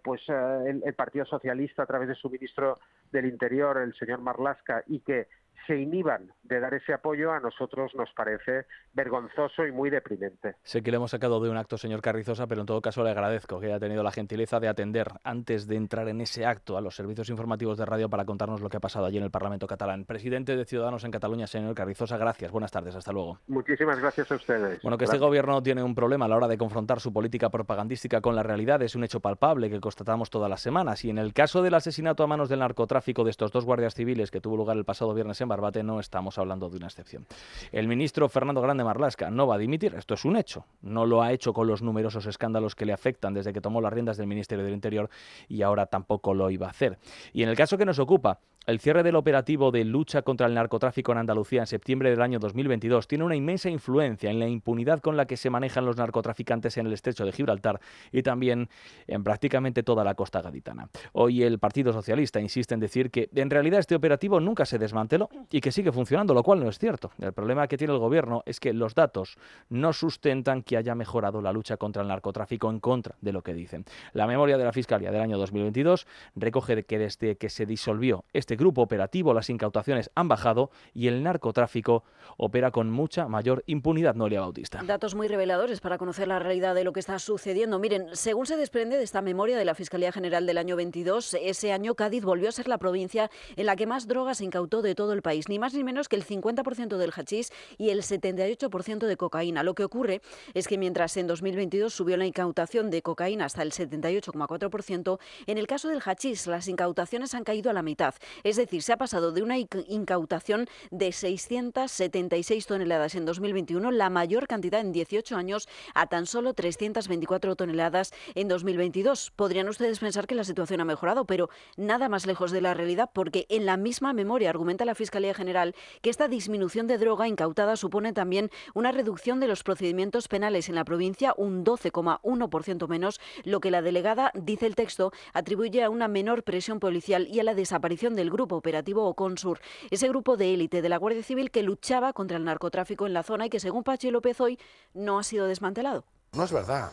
[0.04, 2.80] pues el, el, Partido Socialista a través de su ministro
[3.12, 5.28] del Interior, el señor Marlasca, y que
[5.68, 10.56] se inhiban de dar ese apoyo a nosotros nos parece vergonzoso y muy deprimente.
[10.64, 13.12] Sé que le hemos sacado de un acto, señor Carrizosa, pero en todo caso le
[13.12, 16.82] agradezco que haya tenido la gentileza de atender antes de entrar en ese acto a
[16.82, 19.68] los servicios informativos de radio para contarnos lo que ha pasado allí en el Parlamento
[19.68, 20.06] catalán.
[20.06, 22.52] Presidente de Ciudadanos en Cataluña, señor Carrizosa, gracias.
[22.52, 23.40] Buenas tardes, hasta luego.
[23.48, 24.82] Muchísimas gracias a ustedes.
[24.82, 28.20] Bueno, que este gobierno tiene un problema a la hora de confrontar su política propagandística
[28.22, 31.06] con la realidad es un hecho palpable que constatamos todas las semanas.
[31.06, 34.32] Y en el caso del asesinato a manos del narcotráfico de estos dos guardias civiles
[34.32, 37.26] que tuvo lugar el pasado viernes en Barbate, no estamos hablando de una excepción.
[37.72, 40.66] El ministro Fernando Grande Marlasca no va a dimitir, esto es un hecho.
[40.82, 43.94] No lo ha hecho con los numerosos escándalos que le afectan desde que tomó las
[43.94, 45.10] riendas del Ministerio del Interior
[45.48, 46.98] y ahora tampoco lo iba a hacer.
[47.34, 50.54] Y en el caso que nos ocupa, el cierre del operativo de lucha contra el
[50.54, 55.00] narcotráfico en Andalucía en septiembre del año 2022 tiene una inmensa influencia en la impunidad
[55.00, 57.80] con la que se manejan los narcotraficantes en el estrecho de Gibraltar
[58.12, 58.70] y también
[59.08, 60.90] en prácticamente toda la costa gaditana.
[61.14, 65.30] Hoy el Partido Socialista insiste en decir que en realidad este operativo nunca se desmanteló
[65.50, 67.10] y que sigue funcionando, lo cual no es cierto.
[67.20, 69.38] El problema que tiene el gobierno es que los datos
[69.70, 73.56] no sustentan que haya mejorado la lucha contra el narcotráfico en contra de lo que
[73.56, 73.86] dicen.
[74.14, 78.51] La memoria de la Fiscalía del año 2022 recoge que desde que se disolvió este
[78.52, 82.04] este grupo operativo las incautaciones han bajado y el narcotráfico
[82.36, 84.82] opera con mucha mayor impunidad, Noelia Bautista.
[84.86, 87.80] Datos muy reveladores para conocer la realidad de lo que está sucediendo.
[87.80, 91.72] Miren, según se desprende de esta memoria de la Fiscalía General del año 22, ese
[91.72, 95.14] año Cádiz volvió a ser la provincia en la que más drogas incautó de todo
[95.14, 99.16] el país, ni más ni menos que el 50% del hachís y el 78% de
[99.16, 99.64] cocaína.
[99.64, 100.22] Lo que ocurre
[100.54, 105.68] es que mientras en 2022 subió la incautación de cocaína hasta el 78,4%, en el
[105.68, 108.14] caso del hachís las incautaciones han caído a la mitad.
[108.44, 114.48] Es decir, se ha pasado de una incautación de 676 toneladas en 2021, la mayor
[114.48, 119.32] cantidad en 18 años, a tan solo 324 toneladas en 2022.
[119.36, 123.10] Podrían ustedes pensar que la situación ha mejorado, pero nada más lejos de la realidad
[123.14, 127.76] porque en la misma memoria argumenta la Fiscalía General que esta disminución de droga incautada
[127.76, 133.60] supone también una reducción de los procedimientos penales en la provincia, un 12,1% menos, lo
[133.60, 137.54] que la delegada, dice el texto, atribuye a una menor presión policial y a la
[137.54, 142.14] desaparición del grupo operativo Oconsur, ese grupo de élite de la Guardia Civil que luchaba
[142.14, 144.58] contra el narcotráfico en la zona y que, según Pachi López hoy,
[144.94, 146.06] no ha sido desmantelado.
[146.34, 146.92] No es verdad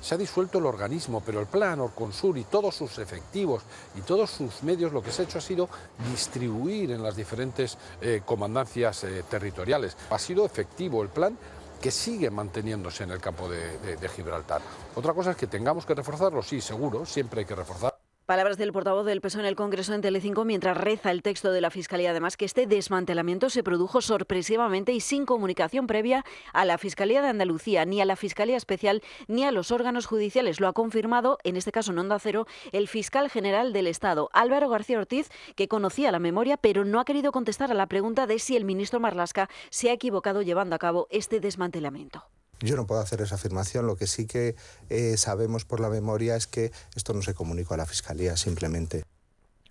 [0.00, 3.62] se ha disuelto el organismo, pero el plan Orconsur y todos sus efectivos
[3.96, 5.68] y todos sus medios lo que se ha hecho ha sido
[6.10, 9.96] distribuir en las diferentes eh, comandancias eh, territoriales.
[10.10, 11.36] Ha sido efectivo el plan
[11.80, 14.62] que sigue manteniéndose en el campo de, de Gibraltar.
[14.94, 17.95] Otra cosa es que tengamos que reforzarlo, sí, seguro, siempre hay que reforzar.
[18.26, 21.60] Palabras del portavoz del PSOE en el Congreso en Telecinco mientras reza el texto de
[21.60, 22.10] la Fiscalía.
[22.10, 27.28] Además, que este desmantelamiento se produjo sorpresivamente y sin comunicación previa a la Fiscalía de
[27.28, 30.58] Andalucía, ni a la Fiscalía Especial, ni a los órganos judiciales.
[30.58, 34.68] Lo ha confirmado, en este caso en Onda Cero, el fiscal general del Estado, Álvaro
[34.68, 38.40] García Ortiz, que conocía la memoria, pero no ha querido contestar a la pregunta de
[38.40, 42.24] si el ministro Marlasca se ha equivocado llevando a cabo este desmantelamiento.
[42.60, 44.56] Yo no puedo hacer esa afirmación, lo que sí que
[44.88, 49.04] eh, sabemos por la memoria es que esto no se comunicó a la Fiscalía simplemente.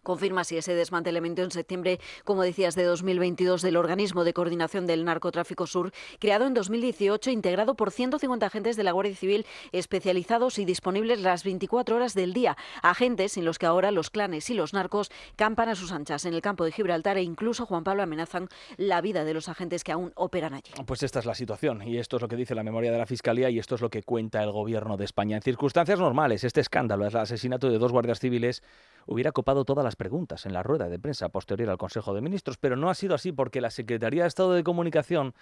[0.06, 5.04] Confirma si ese desmantelamiento en septiembre, como decías, de 2022 del Organismo de Coordinación del
[5.04, 10.66] Narcotráfico Sur, creado en 2018, integrado por 150 agentes de la Guardia Civil especializados y
[10.66, 12.56] disponibles las 24 horas del día.
[12.84, 16.36] Agentes en los que ahora los clanes y los narcos campan a sus anchas en
[16.36, 19.92] el campo de Gibraltar e incluso, Juan Pablo, amenazan la vida de los agentes que
[19.92, 20.72] aún operan allí.
[20.86, 23.08] Pues esta es la situación y esto es lo que dice la memoria de la
[23.08, 25.36] Fiscalía y esto es lo que cuenta el Gobierno de España.
[25.38, 28.62] En circunstancias normales, este escándalo, el asesinato de dos guardias civiles,
[29.06, 32.58] hubiera copado todas las preguntas en la rueda de prensa posterior al Consejo de Ministros,
[32.58, 35.34] pero no ha sido así porque la Secretaría de Estado de Comunicación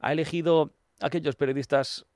[0.00, 2.06] ha elegido aquellos periodistas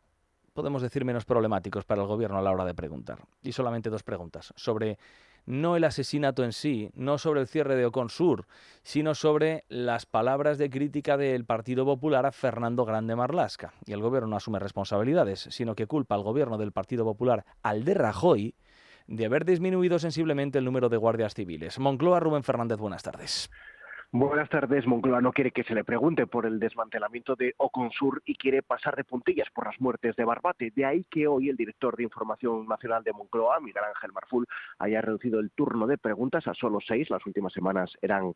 [0.56, 3.18] podemos decir, menos problemáticos para el gobierno a la hora de preguntar.
[3.42, 4.98] Y solamente dos preguntas sobre
[5.44, 8.46] no el asesinato en sí, no sobre el cierre de Oconsur,
[8.82, 13.72] sino sobre las palabras de crítica del Partido Popular a Fernando Grande Marlasca.
[13.84, 17.84] Y el gobierno no asume responsabilidades, sino que culpa al gobierno del Partido Popular, al
[17.84, 18.56] de Rajoy,
[19.06, 21.78] de haber disminuido sensiblemente el número de guardias civiles.
[21.78, 23.50] Moncloa, Rubén Fernández, buenas tardes.
[24.12, 24.86] Buenas tardes.
[24.86, 28.94] Moncloa no quiere que se le pregunte por el desmantelamiento de Oconsur y quiere pasar
[28.94, 30.70] de puntillas por las muertes de Barbate.
[30.70, 34.46] De ahí que hoy el director de Información Nacional de Moncloa, Miguel Ángel Marful,
[34.78, 37.10] haya reducido el turno de preguntas a solo seis.
[37.10, 38.32] Las últimas semanas eran,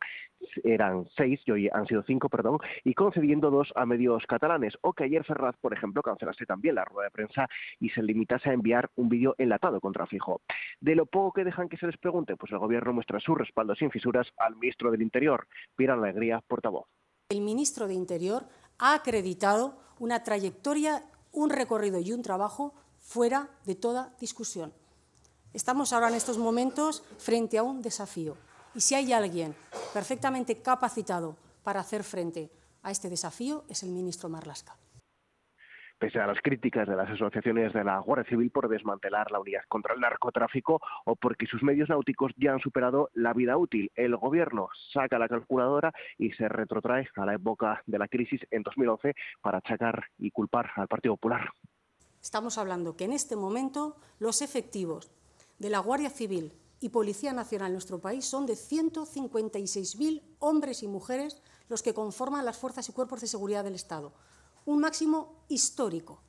[0.65, 4.77] eran seis y hoy han sido cinco, perdón, y concediendo dos a medios catalanes.
[4.81, 7.47] O que ayer Ferraz, por ejemplo, cancelase también la rueda de prensa
[7.79, 10.41] y se limitase a enviar un vídeo enlatado contra Fijo.
[10.81, 13.73] De lo poco que dejan que se les pregunte, pues el gobierno muestra su respaldo
[13.73, 15.47] sin fisuras al ministro del Interior.
[15.75, 16.85] Pira Alegría, portavoz.
[17.29, 18.47] El ministro de Interior
[18.77, 24.73] ha acreditado una trayectoria, un recorrido y un trabajo fuera de toda discusión.
[25.53, 28.37] Estamos ahora en estos momentos frente a un desafío
[28.73, 29.55] y si hay alguien
[29.93, 32.49] perfectamente capacitado para hacer frente
[32.83, 34.77] a este desafío es el ministro Marlasca
[36.01, 39.61] pese a las críticas de las asociaciones de la Guardia Civil por desmantelar la unidad
[39.69, 43.91] contra el narcotráfico o porque sus medios náuticos ya han superado la vida útil.
[43.93, 48.63] El gobierno saca la calculadora y se retrotrae a la época de la crisis en
[48.63, 51.51] 2011 para achacar y culpar al Partido Popular.
[52.19, 55.11] Estamos hablando que en este momento los efectivos
[55.59, 60.87] de la Guardia Civil y Policía Nacional en nuestro país son de 156.000 hombres y
[60.87, 64.13] mujeres los que conforman las fuerzas y cuerpos de seguridad del Estado
[64.65, 66.21] un máximo histórico,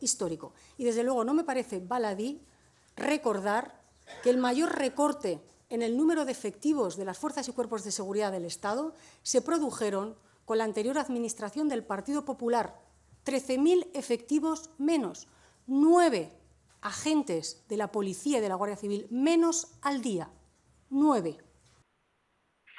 [0.00, 0.52] histórico.
[0.76, 2.40] Y desde luego no me parece baladí
[2.96, 3.80] recordar
[4.22, 7.92] que el mayor recorte en el número de efectivos de las fuerzas y cuerpos de
[7.92, 12.80] seguridad del Estado se produjeron con la anterior administración del Partido Popular.
[13.24, 15.28] 13.000 efectivos menos,
[15.66, 16.32] nueve
[16.80, 20.30] agentes de la policía y de la Guardia Civil menos al día,
[20.88, 21.38] nueve.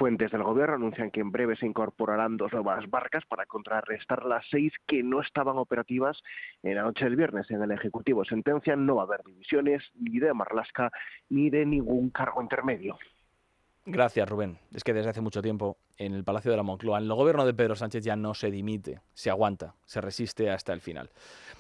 [0.02, 4.44] Fuentes del gobierno anuncian que en breve se incorporarán dos nuevas barcas para contrarrestar las
[4.50, 6.24] seis que no estaban operativas
[6.64, 7.52] en la noche del viernes.
[7.52, 10.92] En el Ejecutivo sentencia no va a haber divisiones ni de Marlasca
[11.30, 12.98] ni de ningún cargo intermedio.
[13.86, 14.58] Gracias, Rubén.
[14.74, 17.46] Es que desde hace mucho tiempo en el Palacio de la Moncloa, en el gobierno
[17.46, 21.12] de Pedro Sánchez ya no se dimite, se aguanta, se resiste hasta el final.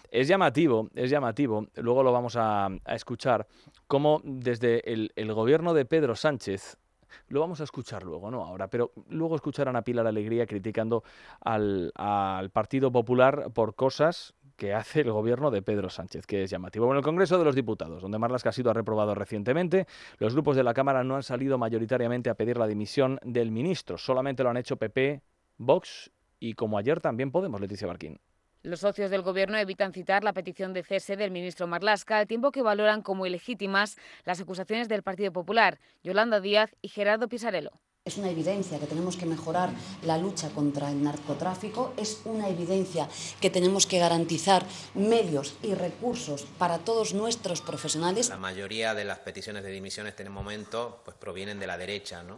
[0.09, 3.45] Es llamativo, es llamativo, luego lo vamos a, escuchar,
[3.85, 6.80] cómo desde el gobierno de Pedro Sánchez
[7.27, 11.03] lo vamos a escuchar luego, no ahora, pero luego escucharán a Pilar Alegría criticando
[11.41, 16.51] al, al Partido Popular por cosas que hace el gobierno de Pedro Sánchez, que es
[16.51, 16.85] llamativo.
[16.85, 19.87] Bueno, el Congreso de los Diputados, donde Marlaska ha sido reprobado recientemente,
[20.19, 23.97] los grupos de la Cámara no han salido mayoritariamente a pedir la dimisión del ministro,
[23.97, 25.21] solamente lo han hecho PP,
[25.57, 28.19] Vox y como ayer también Podemos, Leticia Barquín.
[28.63, 32.51] Los socios del Gobierno evitan citar la petición de cese del ministro Marlasca, al tiempo
[32.51, 37.71] que valoran como ilegítimas las acusaciones del Partido Popular, Yolanda Díaz y Gerardo Pisarello.
[38.05, 39.71] Es una evidencia que tenemos que mejorar
[40.03, 46.43] la lucha contra el narcotráfico, es una evidencia que tenemos que garantizar medios y recursos
[46.59, 48.29] para todos nuestros profesionales.
[48.29, 52.21] La mayoría de las peticiones de dimisión en este momento pues, provienen de la derecha.
[52.21, 52.37] ¿no?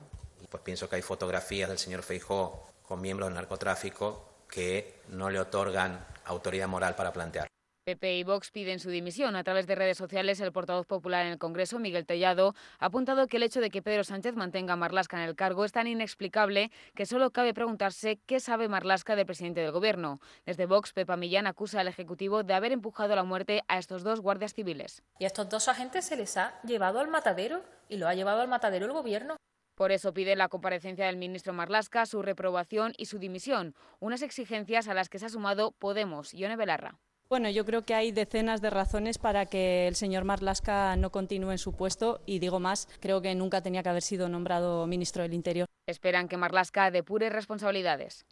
[0.50, 5.40] Pues pienso que hay fotografías del señor Feijó con miembros del narcotráfico que no le
[5.40, 7.48] otorgan autoridad moral para plantear.
[7.84, 9.36] PP y Vox piden su dimisión.
[9.36, 13.28] A través de redes sociales, el portavoz popular en el Congreso, Miguel Tellado, ha apuntado
[13.28, 15.88] que el hecho de que Pedro Sánchez mantenga a Marlasca en el cargo es tan
[15.88, 20.22] inexplicable que solo cabe preguntarse qué sabe Marlasca del presidente del Gobierno.
[20.46, 24.04] Desde Vox, Pepa Millán acusa al Ejecutivo de haber empujado a la muerte a estos
[24.04, 25.04] dos guardias civiles.
[25.20, 28.42] Y a estos dos agentes se les ha llevado al matadero y lo ha llevado
[28.42, 29.36] al matadero el Gobierno.
[29.84, 34.88] Por eso pide la comparecencia del ministro Marlasca, su reprobación y su dimisión, unas exigencias
[34.88, 36.34] a las que se ha sumado Podemos.
[36.34, 36.96] Ione Belarra.
[37.28, 41.52] Bueno, yo creo que hay decenas de razones para que el señor Marlasca no continúe
[41.52, 45.24] en su puesto y digo más, creo que nunca tenía que haber sido nombrado ministro
[45.24, 45.68] del Interior.
[45.86, 48.26] Esperan que Marlasca depure responsabilidades.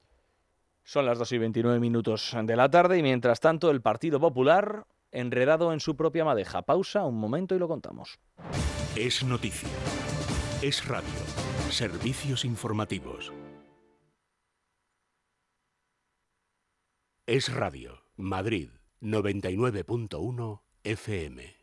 [0.86, 4.86] Son las 2 y 29 minutos de la tarde y mientras tanto el Partido Popular
[5.12, 6.62] enredado en su propia madeja.
[6.62, 8.20] Pausa un momento y lo contamos.
[8.96, 9.68] Es noticia.
[10.62, 11.10] Es radio.
[11.72, 13.34] Servicios informativos.
[17.26, 18.04] Es radio.
[18.16, 18.70] Madrid
[19.02, 21.61] 99.1 FM.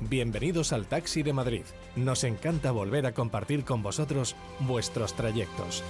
[0.01, 1.63] Bienvenidos al Taxi de Madrid.
[1.95, 5.84] Nos encanta volver a compartir con vosotros vuestros trayectos.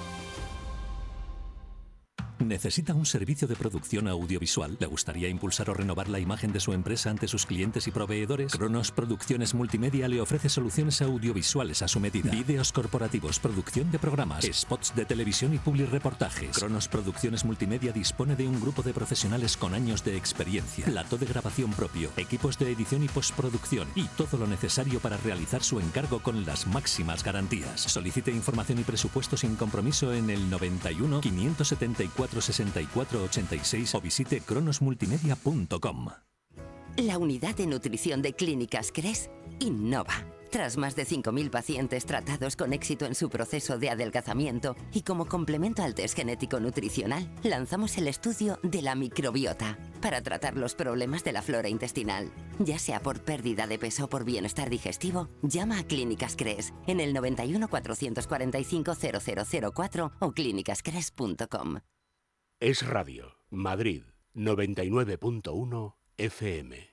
[2.39, 4.75] ¿Necesita un servicio de producción audiovisual?
[4.79, 8.51] ¿Le gustaría impulsar o renovar la imagen de su empresa ante sus clientes y proveedores?
[8.51, 12.31] Cronos Producciones Multimedia le ofrece soluciones audiovisuales a su medida.
[12.31, 16.57] Vídeos corporativos, producción de programas, spots de televisión y public reportajes.
[16.57, 21.25] Cronos Producciones Multimedia dispone de un grupo de profesionales con años de experiencia, plato de
[21.25, 26.19] grabación propio, equipos de edición y postproducción y todo lo necesario para realizar su encargo
[26.19, 27.81] con las máximas garantías.
[27.81, 36.09] Solicite información y presupuesto sin compromiso en el 91 574 6486 o visite cronosmultimedia.com.
[36.97, 40.13] La unidad de nutrición de Clínicas CRES innova.
[40.49, 45.25] Tras más de 5.000 pacientes tratados con éxito en su proceso de adelgazamiento y como
[45.25, 51.25] complemento al test genético nutricional, lanzamos el estudio de la microbiota para tratar los problemas
[51.25, 52.31] de la flora intestinal.
[52.59, 57.01] Ya sea por pérdida de peso o por bienestar digestivo, llama a Clínicas CRES en
[57.01, 58.93] el 91 445
[59.73, 61.79] 0004 o clínicascres.com.
[62.61, 66.89] Es Radio, Madrid 99.1 FM.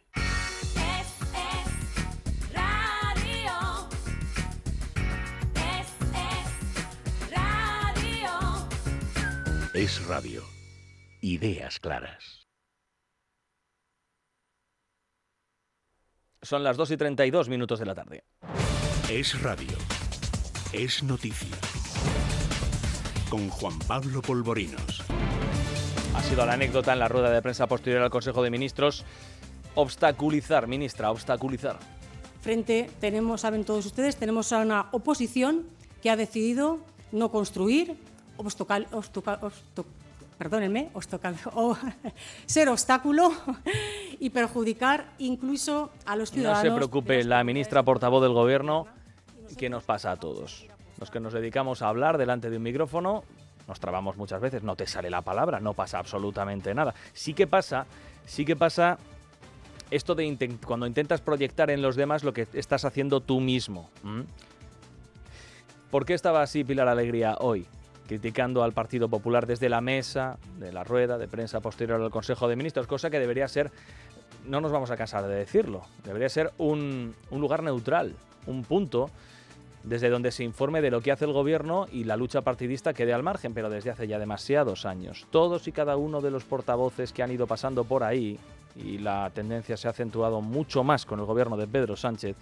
[9.73, 10.43] Es Radio.
[11.21, 12.49] Ideas claras.
[16.43, 18.25] Son las 2 y 32 minutos de la tarde.
[19.09, 19.79] Es Radio.
[20.73, 21.57] Es Noticia.
[23.31, 25.03] Con Juan Pablo Polvorinos.
[26.15, 29.05] Ha sido la anécdota en la rueda de prensa posterior al Consejo de Ministros.
[29.75, 31.79] Obstaculizar, ministra, obstaculizar.
[32.41, 35.67] Frente, tenemos, saben todos ustedes, tenemos a una oposición
[36.03, 36.79] que ha decidido
[37.13, 37.97] no construir,
[38.37, 39.85] obstocal, obstocal, obsto-
[40.37, 40.91] perdónenme,
[41.55, 41.77] o
[42.47, 43.33] ser obstáculo
[44.19, 46.63] y perjudicar incluso a los No ciudadanos.
[46.63, 48.87] se preocupe, la ministra portavoz del Gobierno,
[49.57, 50.67] que nos pasa a todos.
[50.99, 53.25] Los que nos dedicamos a hablar delante de un micrófono,
[53.69, 56.95] nos trabamos muchas veces, no te sale la palabra, no pasa absolutamente nada.
[57.13, 57.87] Sí que pasa,
[58.27, 58.99] sí que pasa
[59.91, 63.91] esto de inten- cuando intentas proyectar en los demás lo que estás haciendo tú mismo.
[65.91, 67.67] ¿Por qué estaba así Pilar Alegría hoy?
[68.09, 72.49] Criticando al Partido Popular desde la mesa, de la rueda de prensa posterior al Consejo
[72.49, 73.71] de Ministros, cosa que debería ser,
[74.47, 78.15] no nos vamos a cansar de decirlo, debería ser un, un lugar neutral,
[78.47, 79.11] un punto
[79.85, 83.13] desde donde se informe de lo que hace el gobierno y la lucha partidista quede
[83.13, 85.27] al margen, pero desde hace ya demasiados años.
[85.31, 88.39] Todos y cada uno de los portavoces que han ido pasando por ahí
[88.77, 92.37] y la tendencia se ha acentuado mucho más con el gobierno de Pedro Sánchez,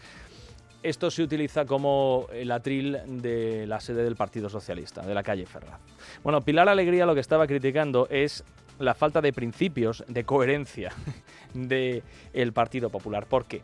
[0.82, 5.44] esto se utiliza como el atril de la sede del Partido Socialista, de la calle
[5.44, 5.80] Ferraz.
[6.22, 8.44] Bueno, Pilar Alegría lo que estaba criticando es
[8.78, 10.92] la falta de principios, de coherencia
[11.54, 13.26] del Partido Popular.
[13.26, 13.60] ¿Por qué?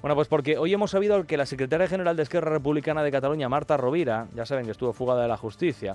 [0.00, 3.50] Bueno, pues porque hoy hemos sabido que la secretaria general de Esquerra Republicana de Cataluña,
[3.50, 5.94] Marta Rovira, ya saben que estuvo fugada de la justicia,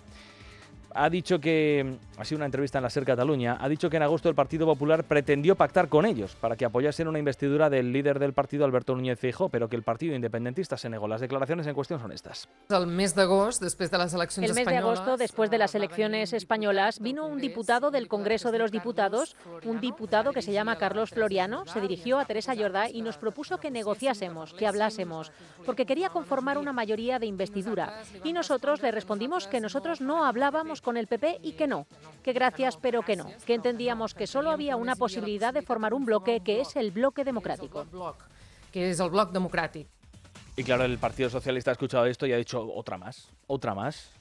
[0.96, 4.04] ha dicho que, ha sido una entrevista en la SER Cataluña, ha dicho que en
[4.04, 8.18] agosto el Partido Popular pretendió pactar con ellos para que apoyasen una investidura del líder
[8.18, 11.08] del partido, Alberto Núñez Feijóo, pero que el partido independentista se negó.
[11.08, 12.48] Las declaraciones en cuestión son estas.
[12.70, 16.32] El mes d'agost, després de les eleccions El mes de agosto, después de las elecciones
[16.32, 19.36] españolas, vino un diputado del Congreso de los Diputados,
[19.66, 23.58] un diputado que se llama Carlos Floriano, se dirigió a Teresa Jordá y nos propuso
[23.58, 25.34] que negociásemos, que hablásemos,
[25.66, 28.02] porque quería conformar una mayoría de investidura.
[28.24, 31.88] Y nosotros le respondimos que nosotros no hablábamos con el PP y que no,
[32.24, 36.06] que gracias pero que no, que entendíamos que solo había una posibilidad de formar un
[36.06, 37.86] bloque que es el bloque democrático.
[38.76, 39.88] que és el bloc democràtic.
[40.58, 44.12] Y claro, el Partido Socialista ha escuchado esto y ha dicho otra más, otra más.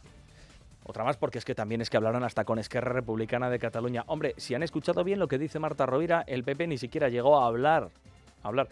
[0.87, 4.05] Otra más porque es que también es que hablaron hasta con Esquerra Republicana de Cataluña.
[4.07, 7.41] Hombre, si han escuchado bien lo que dice Marta Rovira, el PP ni siquiera llegó
[7.41, 7.91] a hablar.
[8.43, 8.69] A hablar.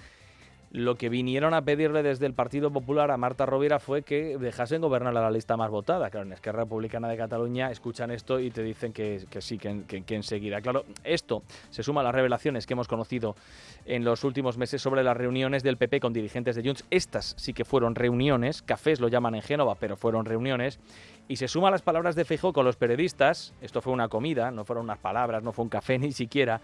[0.74, 4.80] Lo que vinieron a pedirle desde el Partido Popular a Marta Rovira fue que dejasen
[4.80, 6.08] gobernar a la lista más votada.
[6.08, 10.14] Claro, en Esquerra Republicana de Cataluña escuchan esto y te dicen que, sí, que, que-
[10.14, 10.62] enseguida.
[10.62, 13.36] Claro, esto se suma a las revelaciones que hemos conocido
[13.84, 16.86] en los últimos meses sobre las reuniones del PP con dirigentes de Junts.
[16.90, 20.80] Estas sí que fueron reuniones, cafés lo llaman en Génova, pero fueron reuniones.
[21.28, 23.52] Y se suma a las palabras de Feijóo con los periodistas.
[23.60, 26.62] Esto fue una comida, no fueron unas palabras, no fue un café ni siquiera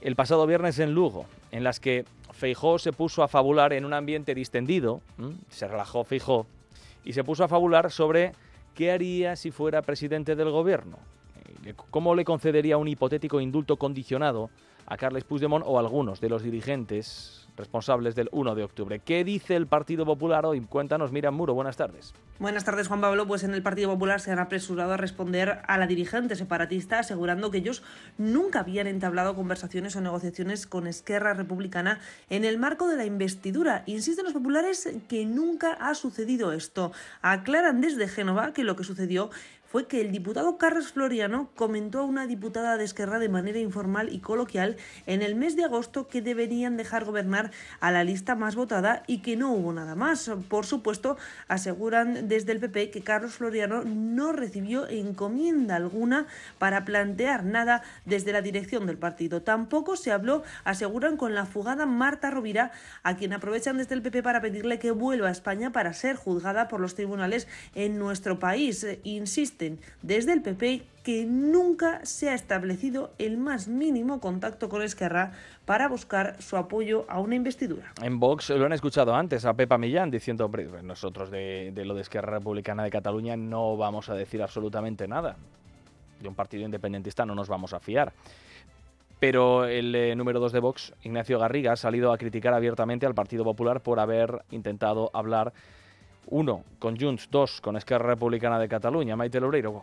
[0.00, 2.04] el pasado viernes en Lugo, en las que
[2.42, 5.00] Feijó se puso a fabular en un ambiente distendido,
[5.48, 6.44] se relajó Feijó,
[7.04, 8.32] y se puso a fabular sobre
[8.74, 10.98] qué haría si fuera presidente del gobierno,
[11.64, 14.50] Eh, cómo le concedería un hipotético indulto condicionado
[14.92, 18.98] a Carles Puigdemont o a algunos de los dirigentes responsables del 1 de octubre.
[18.98, 20.60] ¿Qué dice el Partido Popular hoy?
[20.60, 22.12] Cuéntanos, Miriam Muro, buenas tardes.
[22.38, 23.26] Buenas tardes, Juan Pablo.
[23.26, 27.50] Pues en el Partido Popular se han apresurado a responder a la dirigente separatista, asegurando
[27.50, 27.82] que ellos
[28.18, 33.84] nunca habían entablado conversaciones o negociaciones con Esquerra Republicana en el marco de la investidura.
[33.86, 36.92] Insisten los populares que nunca ha sucedido esto.
[37.22, 39.30] Aclaran desde Génova que lo que sucedió
[39.72, 44.12] fue que el diputado Carles Floriano comentó a una diputada de Esquerra de manera informal
[44.12, 48.54] y coloquial en el mes de agosto que deberían dejar gobernar a la lista más
[48.54, 50.30] votada y que no hubo nada más.
[50.50, 51.16] Por supuesto,
[51.48, 56.26] aseguran desde el PP que Carlos Floriano no recibió encomienda alguna
[56.58, 59.40] para plantear nada desde la dirección del partido.
[59.40, 62.72] Tampoco se habló, aseguran, con la fugada Marta Rovira,
[63.04, 66.68] a quien aprovechan desde el PP para pedirle que vuelva a España para ser juzgada
[66.68, 68.84] por los tribunales en nuestro país.
[68.84, 69.00] Eh,
[69.62, 75.32] Insisten desde el PP que nunca se ha establecido el más mínimo contacto con Esquerra
[75.64, 77.92] para buscar su apoyo a una investidura.
[78.02, 81.84] En Vox lo han escuchado antes a Pepa Millán diciendo, hombre, pues nosotros de, de
[81.84, 85.36] lo de Esquerra Republicana de Cataluña no vamos a decir absolutamente nada.
[86.20, 88.12] De un partido independentista no nos vamos a fiar.
[89.18, 93.14] Pero el eh, número 2 de Vox, Ignacio Garriga, ha salido a criticar abiertamente al
[93.14, 95.52] Partido Popular por haber intentado hablar,
[96.26, 99.16] uno, con Junts, dos, con Esquerra Republicana de Cataluña.
[99.16, 99.82] Maite Loureiro,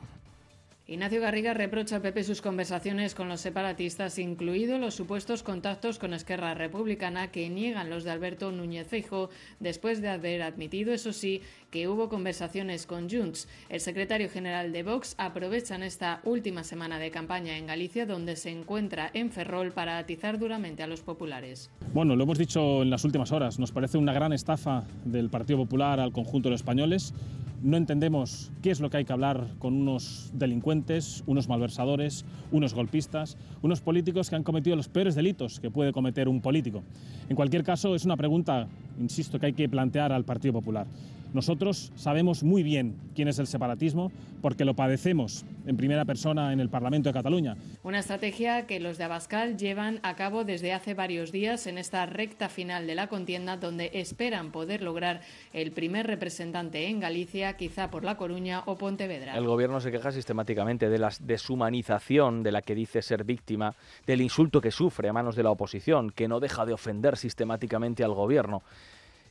[0.89, 6.15] Ignacio Garriga reprocha al PP sus conversaciones con los separatistas, incluidos los supuestos contactos con
[6.15, 9.29] Esquerra Republicana que niegan los de Alberto Núñez Feijóo,
[9.59, 13.47] después de haber admitido, eso sí, que hubo conversaciones con Junts.
[13.69, 18.35] El secretario general de Vox aprovecha en esta última semana de campaña en Galicia, donde
[18.35, 21.69] se encuentra en Ferrol para atizar duramente a los populares.
[21.93, 25.59] Bueno, lo hemos dicho en las últimas horas, nos parece una gran estafa del Partido
[25.59, 27.13] Popular al conjunto de los españoles.
[27.61, 32.73] No entendemos qué es lo que hay que hablar con unos delincuentes, unos malversadores, unos
[32.73, 36.83] golpistas, unos políticos que han cometido los peores delitos que puede cometer un político.
[37.27, 40.87] En cualquier caso, es una pregunta, insisto, que hay que plantear al Partido Popular.
[41.33, 44.11] Nosotros sabemos muy bien quién es el separatismo
[44.41, 47.55] porque lo padecemos en primera persona en el Parlamento de Cataluña.
[47.83, 52.05] Una estrategia que los de Abascal llevan a cabo desde hace varios días en esta
[52.05, 55.21] recta final de la contienda, donde esperan poder lograr
[55.53, 59.37] el primer representante en Galicia, quizá por La Coruña o Pontevedra.
[59.37, 63.75] El gobierno se queja sistemáticamente de la deshumanización de la que dice ser víctima,
[64.07, 68.03] del insulto que sufre a manos de la oposición, que no deja de ofender sistemáticamente
[68.03, 68.63] al gobierno.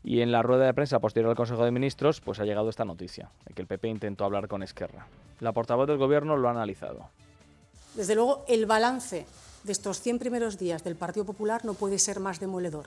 [0.05, 2.85] Y en la rueda de prensa posterior al Consejo de Ministros, pues ha llegado esta
[2.85, 5.07] noticia, de que el PP intentó hablar con Esquerra.
[5.41, 7.11] La portavoz del gobierno lo ha analizado.
[7.95, 9.27] Desde luego, el balance
[9.65, 12.87] de estos 100 primeros días del Partido Popular no puede ser más demoledor.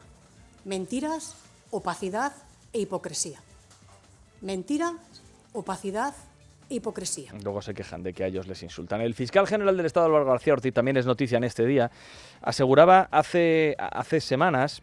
[0.64, 1.36] Mentiras,
[1.70, 2.34] opacidad
[2.74, 3.40] e hipocresía.
[4.42, 4.94] Mentiras,
[5.54, 6.14] opacidad
[6.70, 7.34] hipocresía.
[7.44, 9.02] Luego se quejan de que a ellos les insultan.
[9.02, 11.92] El fiscal general del Estado, Álvaro García Ortiz, también es noticia en este día,
[12.42, 14.82] aseguraba hace, hace semanas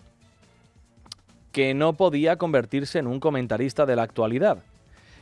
[1.53, 4.59] que no podía convertirse en un comentarista de la actualidad.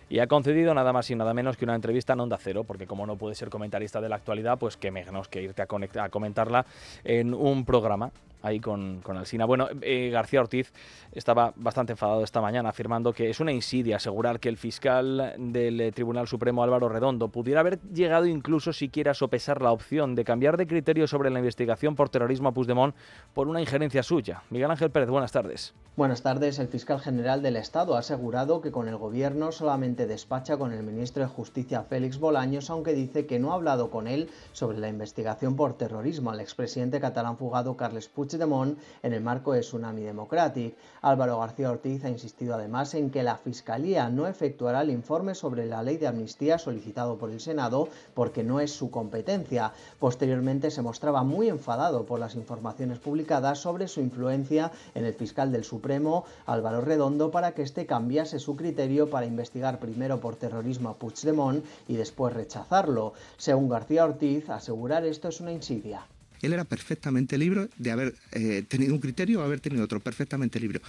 [0.09, 2.87] Y ha concedido nada más y nada menos que una entrevista en Onda Cero, porque
[2.87, 5.67] como no puede ser comentarista de la actualidad, pues que menos que irte a,
[6.05, 6.65] a comentarla
[7.05, 8.13] en un programa
[8.43, 9.45] ahí con, con Alsina.
[9.45, 10.73] Bueno, eh, García Ortiz
[11.13, 15.81] estaba bastante enfadado esta mañana, afirmando que es una insidia asegurar que el fiscal del
[15.81, 20.25] eh, Tribunal Supremo, Álvaro Redondo, pudiera haber llegado incluso siquiera a sopesar la opción de
[20.25, 22.95] cambiar de criterio sobre la investigación por terrorismo a Puigdemont
[23.33, 24.43] por una injerencia suya.
[24.51, 25.75] Miguel Ángel Pérez, buenas tardes.
[25.97, 26.59] Buenas tardes.
[26.59, 30.83] El fiscal general del Estado ha asegurado que con el gobierno solamente despacha con el
[30.83, 34.89] ministro de Justicia Félix Bolaños, aunque dice que no ha hablado con él sobre la
[34.89, 40.75] investigación por terrorismo al expresidente catalán fugado Carles Puigdemont en el marco de Tsunami Democratic.
[41.03, 45.67] Álvaro García Ortiz ha insistido además en que la Fiscalía no efectuará el informe sobre
[45.67, 49.73] la ley de amnistía solicitado por el Senado porque no es su competencia.
[50.01, 55.53] Posteriormente se mostraba muy enfadado por las informaciones publicadas sobre su influencia en el fiscal
[55.53, 60.89] del Supremo, Álvaro Redondo, para que éste cambiase su criterio para investigar primero por terrorismo
[60.89, 63.13] a Puigdemont y después rechazarlo.
[63.37, 66.07] Según García Ortiz, asegurar esto es una insidia.
[66.43, 70.61] Él era perfectamente libre de haber eh, tenido un criterio o haber tenido otro, perfectamente
[70.61, 70.81] libre.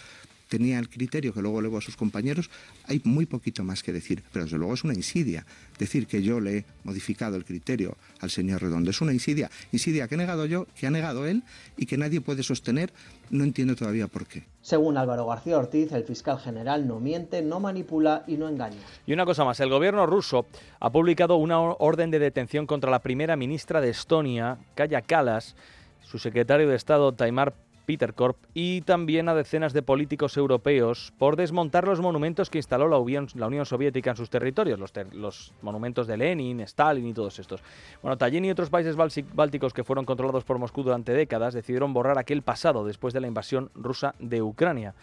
[0.48, 2.50] Tenía el criterio que luego legó a sus compañeros,
[2.86, 5.46] hay muy poquito más que decir, pero desde luego es una insidia.
[5.78, 10.08] Decir que yo le he modificado el criterio al señor Redondo es una insidia, insidia
[10.08, 11.44] que he negado yo, que ha negado él
[11.76, 12.92] y que nadie puede sostener,
[13.30, 14.44] no entiendo todavía por qué.
[14.62, 18.78] Según Álvaro García Ortiz, el fiscal general no miente, no manipula y no engaña.
[19.06, 20.46] Y una cosa más, el gobierno ruso
[20.80, 25.56] ha publicado una or- orden de detención contra la primera ministra de Estonia, Kaya Kallas,
[26.04, 27.54] su secretario de Estado, Taimar
[27.88, 32.98] Peterkorp, y también a decenas de políticos europeos por desmontar los monumentos que instaló la
[32.98, 37.64] Unión, Soviética en sus territorios, los, los monumentos de Lenin, Stalin y todos estos.
[38.02, 42.18] Bueno, Tallinn y otros países bálticos que fueron controlados por Moscú durante décadas decidieron borrar
[42.18, 44.94] aquel pasado después de la invasión rusa de Ucrania.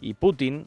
[0.00, 0.66] Y Putin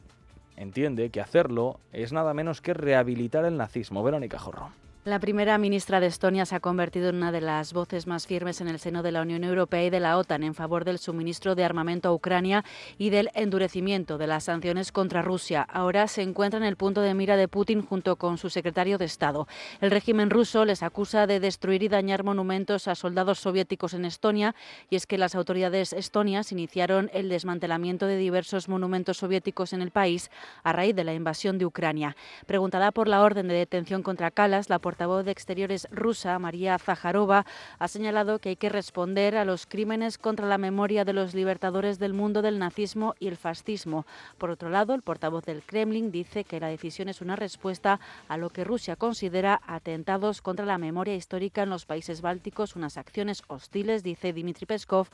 [0.56, 4.04] entiende que hacerlo es nada menos que rehabilitar el nazismo.
[4.04, 4.70] Verónica Jorro.
[5.06, 8.60] La primera ministra de Estonia se ha convertido en una de las voces más firmes
[8.60, 11.54] en el seno de la Unión Europea y de la OTAN en favor del suministro
[11.54, 12.64] de armamento a Ucrania
[12.98, 15.62] y del endurecimiento de las sanciones contra Rusia.
[15.62, 19.04] Ahora se encuentra en el punto de mira de Putin junto con su secretario de
[19.04, 19.46] Estado.
[19.80, 24.56] El régimen ruso les acusa de destruir y dañar monumentos a soldados soviéticos en Estonia
[24.90, 29.92] y es que las autoridades estonias iniciaron el desmantelamiento de diversos monumentos soviéticos en el
[29.92, 30.32] país
[30.64, 32.16] a raíz de la invasión de Ucrania.
[32.46, 37.44] Preguntada por la orden de detención contra Kalas, la portavoz de Exteriores rusa, María Zaharova,
[37.78, 41.98] ha señalado que hay que responder a los crímenes contra la memoria de los libertadores
[41.98, 44.06] del mundo del nazismo y el fascismo.
[44.38, 48.38] Por otro lado, el portavoz del Kremlin dice que la decisión es una respuesta a
[48.38, 53.42] lo que Rusia considera atentados contra la memoria histórica en los países bálticos, unas acciones
[53.48, 55.08] hostiles, dice Dmitry Peskov,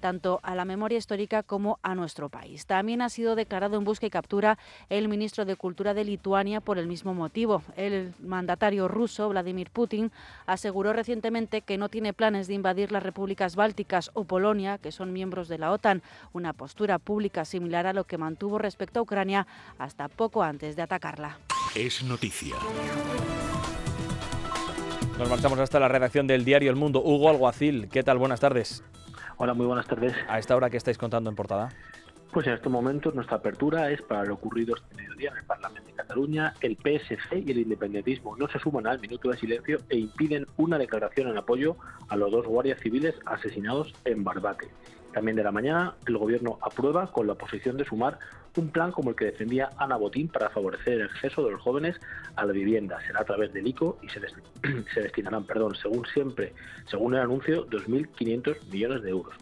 [0.00, 2.66] tanto a la memoria histórica como a nuestro país.
[2.66, 4.58] También ha sido declarado en busca y captura
[4.88, 7.62] el ministro de Cultura de Lituania por el mismo motivo.
[7.76, 10.10] El mandatario ruso, Vladimir Putin,
[10.46, 15.12] aseguró recientemente que no tiene planes de invadir las repúblicas bálticas o Polonia, que son
[15.12, 16.02] miembros de la OTAN,
[16.32, 19.46] una postura pública similar a lo que mantuvo respecto a Ucrania
[19.78, 21.38] hasta poco antes de atacarla.
[21.74, 22.56] Es noticia.
[25.18, 27.02] Nos marchamos hasta la redacción del diario El Mundo.
[27.04, 28.16] Hugo Alguacil, ¿qué tal?
[28.16, 28.82] Buenas tardes.
[29.36, 30.14] Hola, muy buenas tardes.
[30.28, 31.70] ¿A esta hora qué estáis contando en portada?
[32.32, 35.88] Pues en estos momentos nuestra apertura es para lo ocurrido este mediodía en el Parlamento
[35.88, 36.54] de Cataluña.
[36.60, 40.78] El PSC y el independentismo no se suman al minuto de silencio e impiden una
[40.78, 41.76] declaración en apoyo
[42.08, 44.68] a los dos guardias civiles asesinados en Barbate.
[45.12, 48.20] También de la mañana, el gobierno aprueba con la oposición de sumar
[48.56, 51.96] un plan como el que defendía Ana Botín para favorecer el acceso de los jóvenes
[52.36, 53.00] a la vivienda.
[53.04, 56.52] Será a través del ICO y se, desti- se destinarán, perdón, según siempre,
[56.88, 59.34] según el anuncio, 2.500 millones de euros.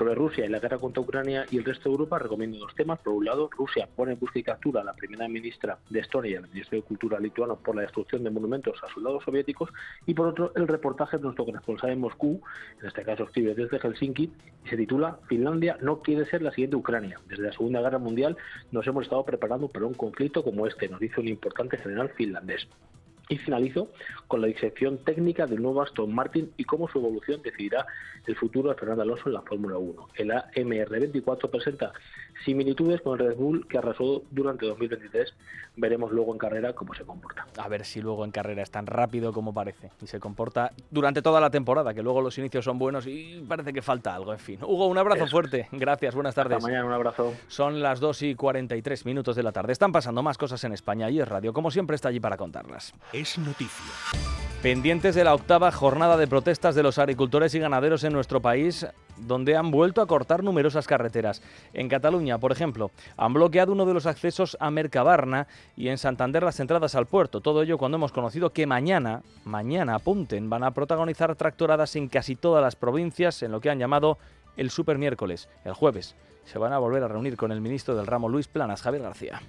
[0.00, 2.98] Sobre Rusia y la guerra contra Ucrania y el resto de Europa recomiendo dos temas.
[3.00, 6.30] Por un lado, Rusia pone en busca y captura a la primera ministra de Estonia
[6.30, 9.68] y al ministro de Cultura lituano por la destrucción de monumentos a soldados soviéticos.
[10.06, 12.40] Y por otro, el reportaje de nuestro corresponsal en Moscú,
[12.80, 14.32] en este caso escribe desde Helsinki,
[14.64, 17.20] y se titula Finlandia no quiere ser la siguiente Ucrania.
[17.28, 18.38] Desde la Segunda Guerra Mundial
[18.72, 22.66] nos hemos estado preparando para un conflicto como este, nos dice un importante general finlandés.
[23.30, 23.88] Y finalizo
[24.28, 27.86] con la disección técnica del nuevo Aston Martin y cómo su evolución decidirá
[28.26, 30.08] el futuro de Fernando Alonso en la Fórmula 1.
[30.16, 31.92] El AMR24 presenta
[32.44, 35.34] similitudes con el Red Bull que arrasó durante 2023.
[35.76, 37.46] Veremos luego en carrera cómo se comporta.
[37.58, 41.22] A ver si luego en carrera es tan rápido como parece y se comporta durante
[41.22, 44.38] toda la temporada, que luego los inicios son buenos y parece que falta algo, en
[44.38, 44.58] fin.
[44.62, 45.68] Hugo, un abrazo Eso fuerte.
[45.72, 46.56] Gracias, buenas tardes.
[46.56, 47.34] Hasta mañana, un abrazo.
[47.48, 49.72] Son las 2 y 43 minutos de la tarde.
[49.72, 52.92] Están pasando más cosas en España y es radio, como siempre, está allí para contarlas.
[53.20, 53.92] Es noticia.
[54.62, 58.86] Pendientes de la octava jornada de protestas de los agricultores y ganaderos en nuestro país,
[59.16, 61.42] donde han vuelto a cortar numerosas carreteras.
[61.72, 65.46] En Cataluña, por ejemplo, han bloqueado uno de los accesos a Mercabarna
[65.76, 67.40] y en Santander las entradas al puerto.
[67.40, 72.36] Todo ello cuando hemos conocido que mañana, mañana apunten, van a protagonizar tractoradas en casi
[72.36, 74.18] todas las provincias en lo que han llamado
[74.56, 75.48] el super miércoles.
[75.64, 78.82] El jueves se van a volver a reunir con el ministro del ramo Luis Planas,
[78.82, 79.40] Javier García.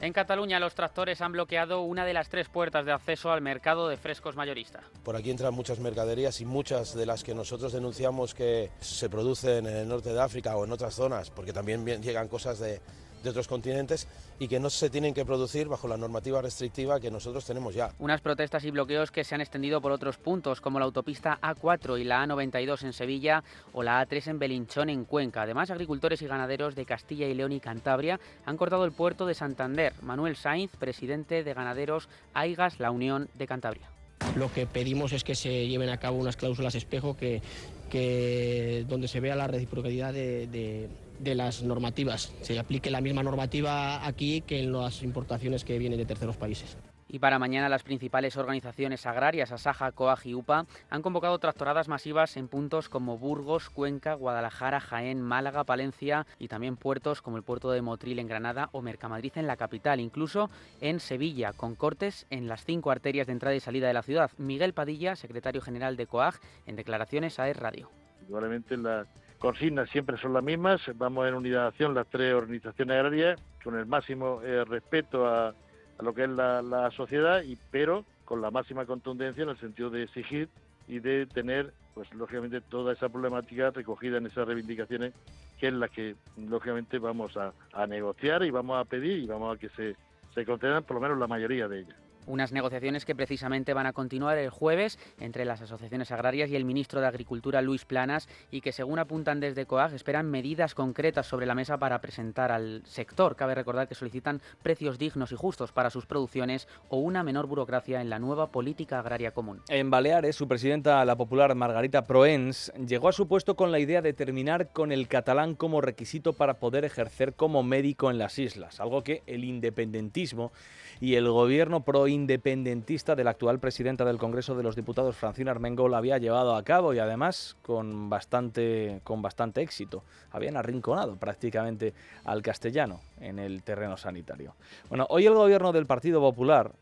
[0.00, 3.86] En Cataluña, los tractores han bloqueado una de las tres puertas de acceso al mercado
[3.86, 4.80] de frescos mayorista.
[5.04, 9.66] Por aquí entran muchas mercaderías y muchas de las que nosotros denunciamos que se producen
[9.66, 12.80] en el norte de África o en otras zonas, porque también llegan cosas de,
[13.22, 14.06] de otros continentes
[14.38, 17.92] y que no se tienen que producir bajo la normativa restrictiva que nosotros tenemos ya.
[17.98, 22.00] Unas protestas y bloqueos que se han extendido por otros puntos, como la autopista A4
[22.00, 23.42] y la A92 en Sevilla
[23.72, 25.42] o la A3 en Belinchón, en Cuenca.
[25.42, 29.34] Además, agricultores y ganaderos de Castilla y León y Cantabria han cortado el puerto de
[29.34, 29.94] Santander.
[30.02, 33.90] Manuel Sainz, presidente de Ganaderos Aigas, la Unión de Cantabria.
[34.36, 37.42] Lo que pedimos es que se lleven a cabo unas cláusulas espejo que,
[37.90, 40.88] que donde se vea la reciprocidad de, de,
[41.20, 42.32] de las normativas.
[42.42, 46.76] Se aplique la misma normativa aquí que en las importaciones que vienen de terceros países.
[47.12, 52.36] Y para mañana las principales organizaciones agrarias, Asaja, COAG y UPA, han convocado tractoradas masivas
[52.36, 57.72] en puntos como Burgos, Cuenca, Guadalajara, Jaén, Málaga, Palencia y también puertos como el puerto
[57.72, 60.50] de Motril en Granada o Mercamadrid en la capital, incluso
[60.80, 64.30] en Sevilla, con cortes en las cinco arterias de entrada y salida de la ciudad.
[64.38, 67.90] Miguel Padilla, secretario general de COAG, en declaraciones a ES Radio.
[68.22, 69.08] Indudablemente las
[69.40, 73.76] consignas siempre son las mismas, vamos en unidad de acción las tres organizaciones agrarias con
[73.76, 75.54] el máximo eh, respeto a
[75.98, 79.90] lo que es la, la, sociedad, y, pero con la máxima contundencia en el sentido
[79.90, 80.48] de exigir
[80.86, 85.14] y de tener, pues lógicamente, toda esa problemática recogida en esas reivindicaciones,
[85.58, 89.56] que es la que, lógicamente, vamos a, a negociar y vamos a pedir y vamos
[89.56, 89.96] a que se,
[90.34, 91.96] se concedan por lo menos la mayoría de ellas.
[92.30, 96.64] Unas negociaciones que precisamente van a continuar el jueves entre las asociaciones agrarias y el
[96.64, 101.44] ministro de Agricultura, Luis Planas, y que según apuntan desde COAG esperan medidas concretas sobre
[101.44, 103.34] la mesa para presentar al sector.
[103.34, 108.00] Cabe recordar que solicitan precios dignos y justos para sus producciones o una menor burocracia
[108.00, 109.62] en la nueva política agraria común.
[109.68, 114.02] En Baleares, su presidenta, la popular Margarita Proens, llegó a su puesto con la idea
[114.02, 118.78] de terminar con el catalán como requisito para poder ejercer como médico en las islas,
[118.78, 120.52] algo que el independentismo
[121.00, 121.84] y el gobierno
[122.20, 126.62] proindependentista de la actual presidenta del Congreso de los Diputados, Francina Armengol, había llevado a
[126.62, 130.02] cabo y además con bastante, con bastante éxito.
[130.32, 131.94] Habían arrinconado prácticamente
[132.24, 134.54] al castellano en el terreno sanitario.
[134.88, 136.72] Bueno, hoy el gobierno del Partido Popular,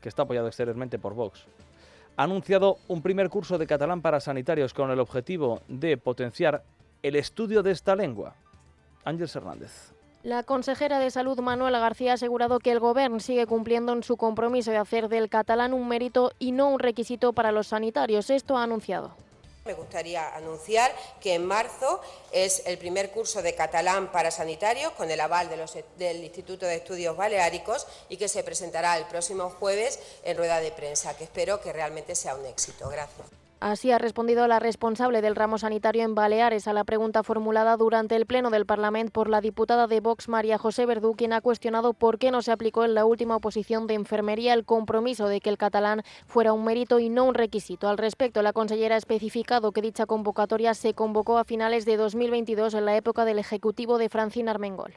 [0.00, 1.46] que está apoyado exteriormente por Vox,
[2.16, 6.64] ha anunciado un primer curso de catalán para sanitarios con el objetivo de potenciar
[7.02, 8.34] el estudio de esta lengua.
[9.04, 9.97] Ángel Hernández.
[10.28, 14.18] La consejera de Salud Manuela García ha asegurado que el Gobierno sigue cumpliendo en su
[14.18, 18.28] compromiso de hacer del catalán un mérito y no un requisito para los sanitarios.
[18.28, 19.16] Esto ha anunciado.
[19.64, 25.10] Me gustaría anunciar que en marzo es el primer curso de catalán para sanitarios con
[25.10, 29.98] el aval los, del Instituto de Estudios Baleáricos y que se presentará el próximo jueves
[30.24, 32.90] en rueda de prensa, que espero que realmente sea un éxito.
[32.90, 33.47] Gracias.
[33.60, 38.14] Así ha respondido la responsable del ramo sanitario en Baleares a la pregunta formulada durante
[38.14, 41.92] el Pleno del Parlamento por la diputada de Vox, María José Verdú, quien ha cuestionado
[41.92, 45.50] por qué no se aplicó en la última oposición de enfermería el compromiso de que
[45.50, 47.88] el catalán fuera un mérito y no un requisito.
[47.88, 52.74] Al respecto, la consellera ha especificado que dicha convocatoria se convocó a finales de 2022
[52.74, 54.94] en la época del Ejecutivo de Francina Armengol.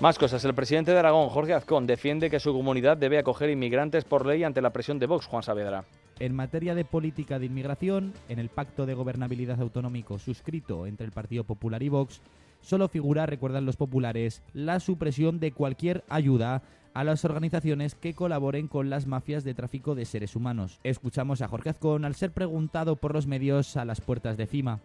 [0.00, 0.44] Más cosas.
[0.44, 4.44] El presidente de Aragón, Jorge Azcón, defiende que su comunidad debe acoger inmigrantes por ley
[4.44, 5.84] ante la presión de Vox, Juan Saavedra.
[6.20, 11.12] En materia de política de inmigración, en el pacto de gobernabilidad autonómico suscrito entre el
[11.12, 12.20] Partido Popular y Vox,
[12.60, 16.62] solo figura, recuerdan los populares, la supresión de cualquier ayuda
[16.92, 20.80] a las organizaciones que colaboren con las mafias de tráfico de seres humanos.
[20.82, 24.80] Escuchamos a Jorge Azcón al ser preguntado por los medios a las puertas de FIMA.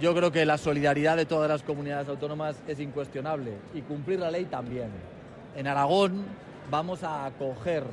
[0.00, 4.30] Yo creo que la solidaridad de todas las comunidades autónomas es incuestionable y cumplir la
[4.30, 4.88] ley también.
[5.54, 6.24] En Aragón
[6.70, 7.84] vamos a acoger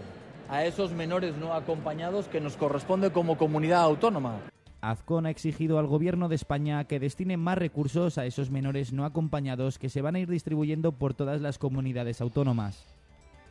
[0.49, 4.39] a esos menores no acompañados que nos corresponde como comunidad autónoma.
[4.81, 9.05] Azcón ha exigido al Gobierno de España que destine más recursos a esos menores no
[9.05, 12.94] acompañados que se van a ir distribuyendo por todas las comunidades autónomas.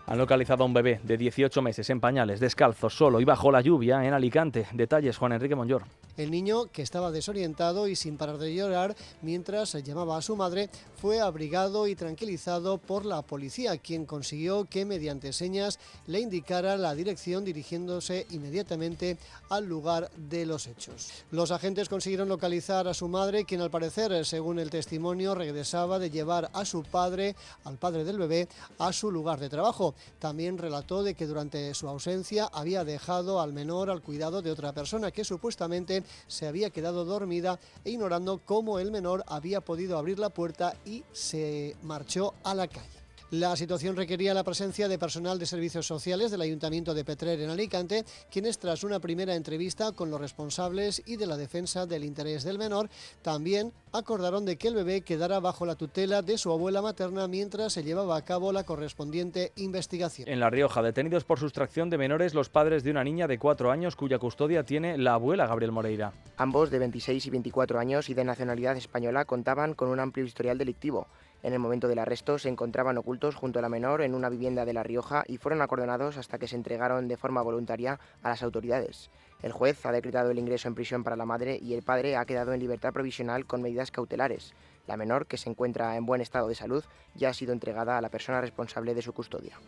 [0.07, 3.63] Han localizado a un bebé de 18 meses en pañales, descalzo, solo y bajo la
[3.63, 4.67] lluvia en Alicante.
[4.75, 5.85] Detalles, Juan Enrique Monllor.
[6.19, 10.69] El niño, que estaba desorientado y sin parar de llorar mientras llamaba a su madre,
[11.01, 16.95] fue abrigado y tranquilizado por la policía, quien consiguió que mediante señas le indicara la
[16.95, 19.17] dirección dirigiéndose inmediatamente
[19.49, 21.25] al lugar de los hechos.
[21.31, 26.11] Los agentes consiguieron localizar a su madre, quien al parecer, según el testimonio, regresaba de
[26.11, 27.35] llevar a su padre,
[27.65, 28.49] al padre del bebé,
[28.79, 29.94] a su lugar de trabajo.
[30.19, 34.73] También relató de que durante su ausencia había dejado al menor al cuidado de otra
[34.73, 40.19] persona que supuestamente se había quedado dormida e ignorando cómo el menor había podido abrir
[40.19, 42.94] la puerta y se marchó a la calle.
[43.41, 47.51] La situación requería la presencia de personal de servicios sociales del Ayuntamiento de Petrer en
[47.51, 52.45] Alicante, quienes tras una primera entrevista con los responsables y de la defensa del interés
[52.45, 52.89] del menor,
[53.23, 57.73] también acordaron de que el bebé quedara bajo la tutela de su abuela materna mientras
[57.73, 60.29] se llevaba a cabo la correspondiente investigación.
[60.29, 63.73] En La Rioja, detenidos por sustracción de menores los padres de una niña de cuatro
[63.73, 66.13] años cuya custodia tiene la abuela Gabriel Moreira.
[66.37, 70.57] Ambos, de 26 y 24 años y de nacionalidad española, contaban con un amplio historial
[70.57, 71.09] delictivo.
[71.45, 74.65] En el momento del arresto se encontraban ocultos junto a la menor en una vivienda
[74.65, 78.43] de La Rioja y fueron acordonados hasta que se entregaron de forma voluntaria a las
[78.43, 79.11] autoridades.
[79.43, 82.25] El juez ha decretado el ingreso en prisión para la madre y el padre ha
[82.25, 84.55] quedado en libertad provisional con medidas cautelares.
[84.87, 86.83] La menor, que se encuentra en buen estado de salud,
[87.15, 89.61] ya ha sido entregada a la persona responsable de su custodia.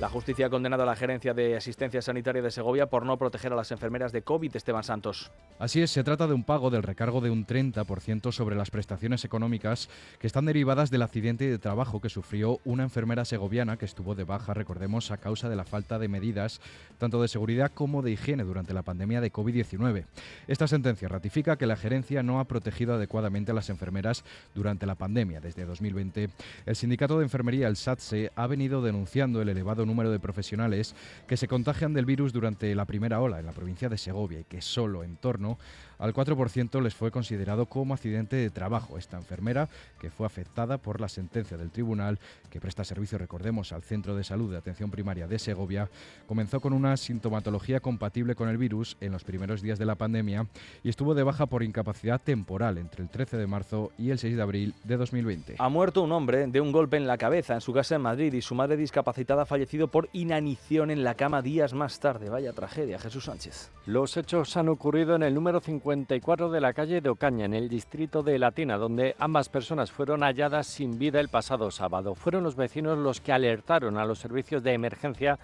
[0.00, 3.52] La justicia ha condenado a la Gerencia de Asistencia Sanitaria de Segovia por no proteger
[3.52, 5.30] a las enfermeras de COVID, Esteban Santos.
[5.56, 9.24] Así es, se trata de un pago del recargo de un 30% sobre las prestaciones
[9.24, 9.88] económicas
[10.18, 14.24] que están derivadas del accidente de trabajo que sufrió una enfermera segoviana que estuvo de
[14.24, 16.60] baja, recordemos, a causa de la falta de medidas
[16.98, 20.06] tanto de seguridad como de higiene durante la pandemia de COVID-19.
[20.48, 24.24] Esta sentencia ratifica que la gerencia no ha protegido adecuadamente a las enfermeras
[24.56, 25.40] durante la pandemia.
[25.40, 26.30] Desde 2020,
[26.66, 30.96] el sindicato de enfermería, el SATSE, ha venido denunciando el elevado número de profesionales
[31.28, 34.44] que se contagian del virus durante la primera ola en la provincia de Segovia y
[34.44, 35.58] que solo en torno ¿no?
[35.98, 38.98] Al 4% les fue considerado como accidente de trabajo.
[38.98, 39.68] Esta enfermera,
[40.00, 42.18] que fue afectada por la sentencia del tribunal,
[42.50, 45.88] que presta servicio, recordemos, al Centro de Salud de Atención Primaria de Segovia,
[46.26, 50.46] comenzó con una sintomatología compatible con el virus en los primeros días de la pandemia
[50.82, 54.36] y estuvo de baja por incapacidad temporal entre el 13 de marzo y el 6
[54.36, 55.56] de abril de 2020.
[55.58, 58.32] Ha muerto un hombre de un golpe en la cabeza en su casa en Madrid
[58.32, 62.30] y su madre discapacitada ha fallecido por inanición en la cama días más tarde.
[62.30, 63.70] Vaya tragedia, Jesús Sánchez.
[63.86, 67.68] Los hechos han ocurrido en el número 54 de la calle de Ocaña, en el
[67.68, 72.14] distrito de Latina, donde ambas personas fueron halladas sin vida el pasado sábado.
[72.14, 75.38] Fueron los vecinos los que alertaron a los servicios de emergencia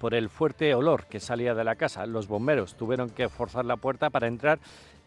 [0.00, 2.06] por el fuerte olor que salía de la casa.
[2.06, 4.58] Los bomberos tuvieron que forzar la puerta para entrar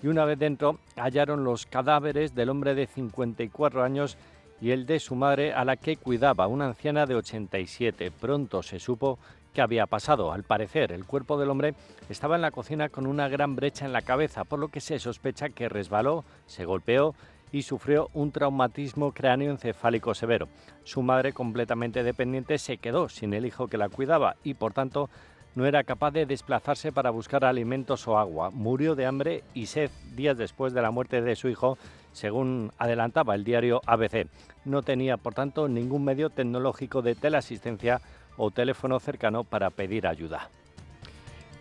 [0.01, 4.17] y una vez dentro hallaron los cadáveres del hombre de 54 años
[4.61, 8.09] y el de su madre a la que cuidaba, una anciana de 87.
[8.11, 9.19] Pronto se supo
[9.61, 10.31] había pasado.
[10.31, 11.75] Al parecer, el cuerpo del hombre
[12.09, 14.99] estaba en la cocina con una gran brecha en la cabeza, por lo que se
[14.99, 17.15] sospecha que resbaló, se golpeó
[17.51, 20.47] y sufrió un traumatismo cráneoencefálico severo.
[20.83, 25.09] Su madre, completamente dependiente, se quedó sin el hijo que la cuidaba y, por tanto,
[25.55, 28.51] no era capaz de desplazarse para buscar alimentos o agua.
[28.51, 31.79] Murió de hambre y sed días después de la muerte de su hijo,
[32.11, 34.27] según adelantaba el diario ABC.
[34.65, 38.01] No tenía, por tanto, ningún medio tecnológico de teleasistencia
[38.37, 40.49] o teléfono cercano para pedir ayuda.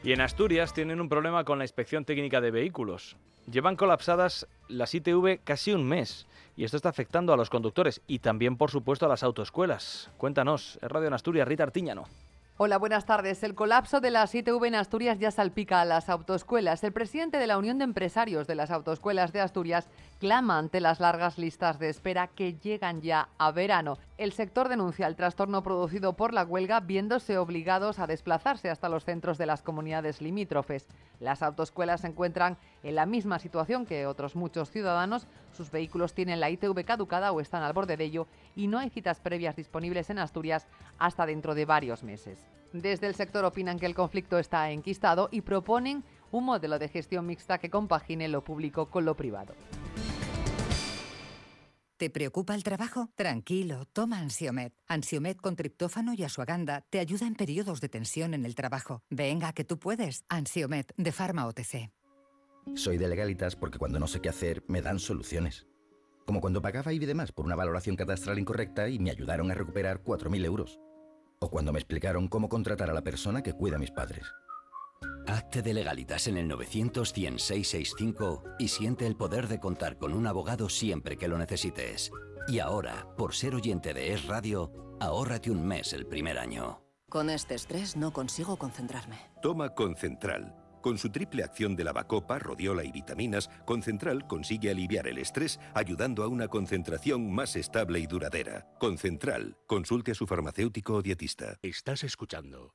[0.05, 3.16] Y en Asturias tienen un problema con la inspección técnica de vehículos.
[3.51, 8.20] Llevan colapsadas las ITV casi un mes y esto está afectando a los conductores y
[8.20, 10.11] también, por supuesto, a las autoescuelas.
[10.16, 12.05] Cuéntanos, es Radio en Asturias, Rita Artiñano.
[12.59, 13.43] Hola, buenas tardes.
[13.43, 16.83] El colapso de las ITV en Asturias ya salpica a las autoescuelas.
[16.85, 21.01] El presidente de la Unión de Empresarios de las Autoescuelas de Asturias clama ante las
[21.01, 23.99] largas listas de espera que llegan ya a verano.
[24.17, 29.05] El sector denuncia el trastorno producido por la huelga, viéndose obligados a desplazarse hasta los
[29.05, 30.87] centros de las comunidades limítrofes.
[31.21, 35.27] Las autoescuelas se encuentran en la misma situación que otros muchos ciudadanos.
[35.53, 38.91] Sus vehículos tienen la ITV caducada o están al borde de ello y no hay
[38.91, 40.67] citas previas disponibles en Asturias
[40.99, 42.39] hasta dentro de varios meses.
[42.73, 46.05] Desde el sector opinan que el conflicto está enquistado y proponen
[46.37, 49.55] un modelo de gestión mixta que compagine lo público con lo privado.
[51.97, 53.09] ¿Te preocupa el trabajo?
[53.14, 54.74] Tranquilo, toma Ansiomet.
[54.87, 59.03] Ansiomet con triptófano y asuaganda te ayuda en periodos de tensión en el trabajo.
[59.09, 60.24] Venga, que tú puedes.
[60.28, 61.91] Ansiomet de Pharma OTC.
[62.74, 65.66] Soy de legalitas porque cuando no sé qué hacer me dan soluciones.
[66.26, 70.03] Como cuando pagaba y demás por una valoración catastral incorrecta y me ayudaron a recuperar
[70.03, 70.78] 4.000 euros.
[71.39, 74.26] O cuando me explicaron cómo contratar a la persona que cuida a mis padres.
[75.26, 77.36] Hazte de legalitas en el 900 100
[78.59, 82.11] y siente el poder de contar con un abogado siempre que lo necesites.
[82.49, 86.80] Y ahora, por ser oyente de Es Radio, ahórrate un mes el primer año.
[87.09, 89.18] Con este estrés no consigo concentrarme.
[89.42, 90.55] Toma Concentral.
[90.80, 96.22] Con su triple acción de lavacopa, rodiola y vitaminas, Concentral consigue aliviar el estrés ayudando
[96.22, 98.68] a una concentración más estable y duradera.
[98.78, 99.57] Concentral.
[99.66, 101.59] Consulte a su farmacéutico o dietista.
[101.62, 102.74] Estás escuchando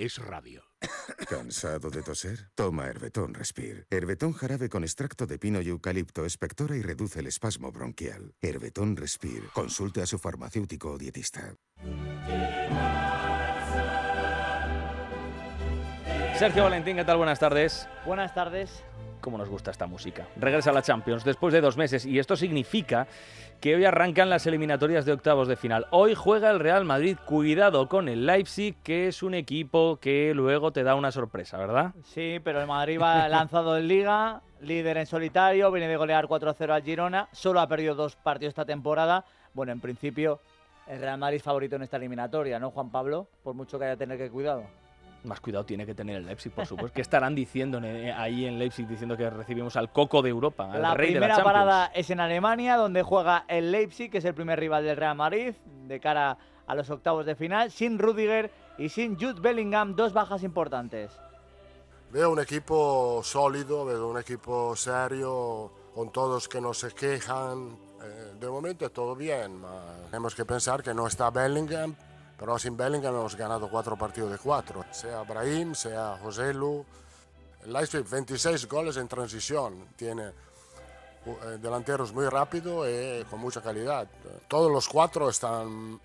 [0.00, 0.64] es radio.
[1.28, 2.48] ¿Cansado de toser?
[2.54, 3.84] Toma Herbetón Respire.
[3.90, 8.34] Herbetón jarabe con extracto de pino y eucalipto espectora y reduce el espasmo bronquial.
[8.40, 9.48] Herbetón Respire.
[9.52, 11.54] Consulte a su farmacéutico o dietista.
[16.38, 17.18] Sergio Valentín, ¿qué tal?
[17.18, 17.86] Buenas tardes.
[18.06, 18.82] Buenas tardes.
[19.20, 20.26] ¿Cómo nos gusta esta música?
[20.36, 23.06] Regresa a la Champions después de dos meses y esto significa
[23.60, 25.86] que hoy arrancan las eliminatorias de octavos de final.
[25.90, 30.72] Hoy juega el Real Madrid, cuidado con el Leipzig, que es un equipo que luego
[30.72, 31.92] te da una sorpresa, ¿verdad?
[32.04, 36.70] Sí, pero el Madrid va lanzado en liga, líder en solitario, viene de golear 4-0
[36.70, 39.26] al Girona, solo ha perdido dos partidos esta temporada.
[39.52, 40.40] Bueno, en principio
[40.86, 43.28] el Real Madrid favorito en esta eliminatoria, ¿no, Juan Pablo?
[43.42, 44.64] Por mucho que haya tener que cuidado.
[45.24, 46.94] Más cuidado tiene que tener el Leipzig, por supuesto.
[46.94, 47.80] ¿Qué estarán diciendo
[48.16, 51.38] ahí en Leipzig diciendo que recibimos al coco de Europa, al la rey primera de
[51.38, 54.96] la parada es en Alemania, donde juega el Leipzig, que es el primer rival del
[54.96, 55.54] Real Madrid,
[55.86, 60.42] de cara a los octavos de final, sin Rudiger y sin Jude Bellingham, dos bajas
[60.42, 61.12] importantes.
[62.12, 67.76] Veo un equipo sólido, veo un equipo serio, con todos que no se quejan.
[68.02, 69.60] Eh, de momento todo bien,
[70.10, 71.94] tenemos que pensar que no está Bellingham,
[72.40, 74.82] pero sin Bellingham hemos ganado cuatro partidos de cuatro.
[74.90, 76.82] Sea Brahim, sea José Lu.
[77.66, 79.88] Leipzig 26 goles en transición.
[79.94, 80.28] Tiene
[81.26, 84.08] eh, delanteros muy rápidos y con mucha calidad.
[84.48, 86.00] Todos los cuatro están,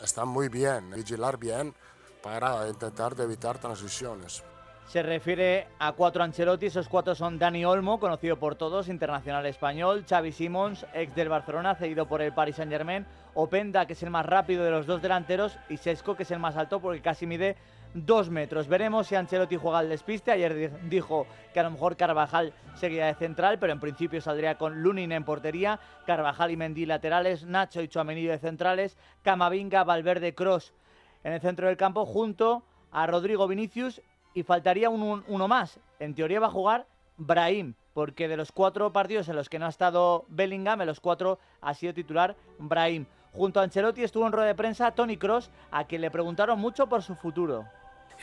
[0.00, 1.74] están muy bien, vigilar bien
[2.22, 4.44] para intentar evitar transiciones.
[4.90, 10.04] Se refiere a cuatro Ancelotti, esos cuatro son Dani Olmo, conocido por todos, internacional español,
[10.04, 14.10] Xavi Simons, ex del Barcelona, cedido por el Paris Saint Germain, Openda, que es el
[14.10, 17.24] más rápido de los dos delanteros, y Sesco, que es el más alto porque casi
[17.24, 17.56] mide
[17.94, 18.66] dos metros.
[18.66, 20.32] Veremos si Ancelotti juega al despiste.
[20.32, 24.82] Ayer dijo que a lo mejor Carvajal seguía de central, pero en principio saldría con
[24.82, 30.74] Lunin en portería, Carvajal y Mendy laterales, Nacho y Chuamení de centrales, Camavinga, Valverde, Cross
[31.22, 34.02] en el centro del campo, junto a Rodrigo Vinicius
[34.34, 35.78] y faltaría uno más.
[35.98, 39.66] En teoría va a jugar Brahim, porque de los cuatro partidos en los que no
[39.66, 43.06] ha estado Bellingham, en los cuatro ha sido titular Brahim.
[43.32, 46.88] Junto a Ancelotti estuvo en rueda de prensa Tony Cross, a quien le preguntaron mucho
[46.88, 47.66] por su futuro.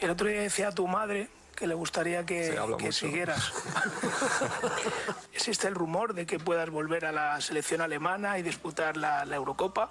[0.01, 2.55] El otro día decía a tu madre que le gustaría que,
[2.91, 3.51] siguieras.
[5.33, 9.89] ¿Existe el rumor de que puedas volver a la selección alemana y disputar la Eurocopa?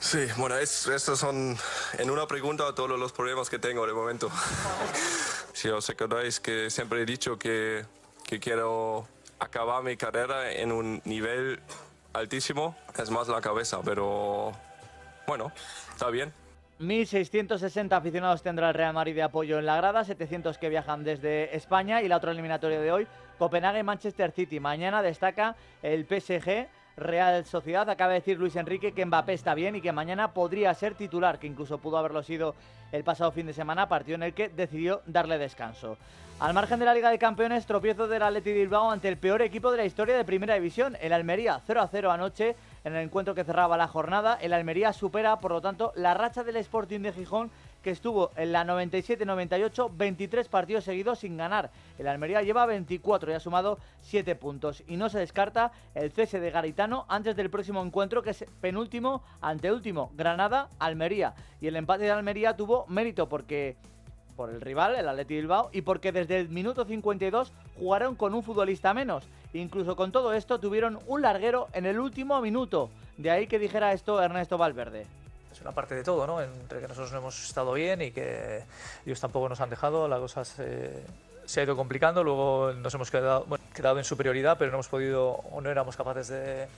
[0.00, 1.56] Sí, bueno, es, estos son
[1.98, 4.30] en una pregunta todos los problemas que tengo de momento.
[5.56, 7.82] si os acordáis que siempre he dicho que,
[8.28, 11.60] que quiero acabar mi carrera en un nivel
[12.12, 14.52] altísimo, es más la cabeza, pero
[15.26, 15.50] bueno,
[15.90, 16.30] está bien.
[16.78, 21.56] 1.660 aficionados tendrá el Real Madrid de apoyo en la grada, 700 que viajan desde
[21.56, 23.06] España y la otra eliminatoria de hoy,
[23.38, 24.60] Copenhague-Manchester City.
[24.60, 27.88] Mañana destaca el PSG Real Sociedad.
[27.90, 31.38] Acaba de decir Luis Enrique que Mbappé está bien y que mañana podría ser titular,
[31.38, 32.54] que incluso pudo haberlo sido
[32.92, 35.98] el pasado fin de semana, partido en el que decidió darle descanso.
[36.38, 39.70] Al margen de la Liga de Campeones, tropiezo del Atleti Bilbao ante el peor equipo
[39.70, 43.34] de la historia de Primera División, el Almería 0 a 0 anoche en el encuentro
[43.34, 44.38] que cerraba la jornada.
[44.40, 47.50] El Almería supera, por lo tanto, la racha del Sporting de Gijón
[47.86, 51.70] que estuvo en la 97-98 23 partidos seguidos sin ganar.
[52.00, 54.82] El Almería lleva 24 y ha sumado 7 puntos.
[54.88, 59.22] Y no se descarta el cese de Garitano antes del próximo encuentro, que es penúltimo
[59.40, 61.34] ante último, Granada-Almería.
[61.60, 63.76] Y el empate de Almería tuvo mérito porque
[64.34, 68.42] por el rival, el Atleti Bilbao, y porque desde el minuto 52 jugaron con un
[68.42, 69.28] futbolista menos.
[69.52, 72.90] Incluso con todo esto tuvieron un larguero en el último minuto.
[73.16, 75.06] De ahí que dijera esto Ernesto Valverde
[75.56, 76.42] es una parte de todo, ¿no?
[76.42, 78.62] Entre que nosotros no hemos estado bien y que
[79.06, 81.02] ellos tampoco nos han dejado, la cosa se,
[81.56, 85.60] ha ido complicando, luego nos hemos quedado, quedado en superioridad, pero no hemos podido o
[85.62, 86.68] no éramos capaces de,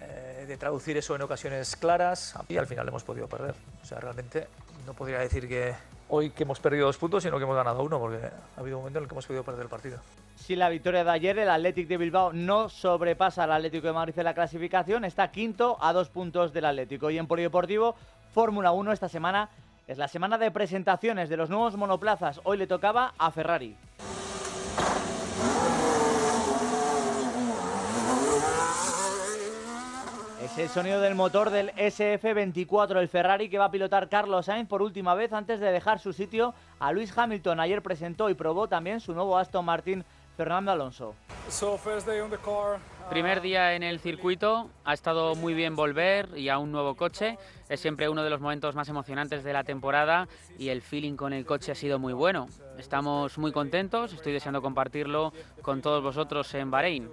[0.00, 3.54] eh, de traducir eso en ocasiones claras y al final hemos podido perder.
[3.82, 4.48] O sea, realmente
[4.84, 5.72] no podría decir que
[6.08, 8.82] hoy que hemos perdido dos puntos, sino que hemos ganado uno, porque ha habido un
[8.82, 9.98] momento en el que hemos podido perder el partido.
[10.36, 14.18] Si la victoria de ayer, el Athletic de Bilbao no sobrepasa al Atlético de Madrid
[14.18, 17.10] en la clasificación, está quinto a dos puntos del Atlético.
[17.10, 17.96] Y en Polideportivo,
[18.32, 19.48] Fórmula 1 esta semana
[19.88, 22.40] es la semana de presentaciones de los nuevos monoplazas.
[22.44, 23.76] Hoy le tocaba a Ferrari.
[30.44, 34.68] Es el sonido del motor del SF24, el Ferrari que va a pilotar Carlos Sainz
[34.68, 37.58] por última vez antes de dejar su sitio a Luis Hamilton.
[37.58, 40.04] Ayer presentó y probó también su nuevo Aston Martin
[40.36, 41.14] Fernando Alonso.
[43.08, 47.38] Primer día en el circuito, ha estado muy bien volver y a un nuevo coche.
[47.68, 50.28] Es siempre uno de los momentos más emocionantes de la temporada
[50.58, 52.48] y el feeling con el coche ha sido muy bueno.
[52.78, 55.32] Estamos muy contentos, estoy deseando compartirlo
[55.62, 57.08] con todos vosotros en Bahrein.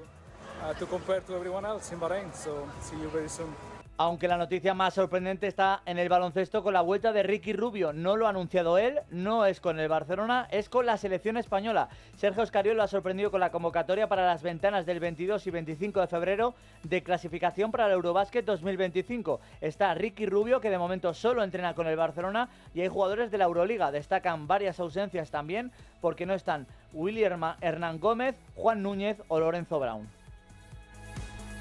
[3.96, 7.94] Aunque la noticia más sorprendente está en el baloncesto con la vuelta de Ricky Rubio.
[7.94, 11.90] No lo ha anunciado él, no es con el Barcelona, es con la selección española.
[12.18, 16.08] Sergio Escariolo ha sorprendido con la convocatoria para las ventanas del 22 y 25 de
[16.08, 19.40] febrero de clasificación para el Eurobásquet 2025.
[19.62, 23.38] Está Ricky Rubio, que de momento solo entrena con el Barcelona, y hay jugadores de
[23.38, 23.92] la Euroliga.
[23.92, 25.72] Destacan varias ausencias también,
[26.02, 30.10] porque no están William Hernán Gómez, Juan Núñez o Lorenzo Brown.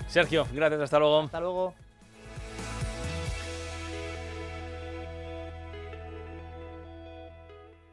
[0.08, 1.20] Sergio, gracias, hasta luego.
[1.20, 1.81] Hasta luego.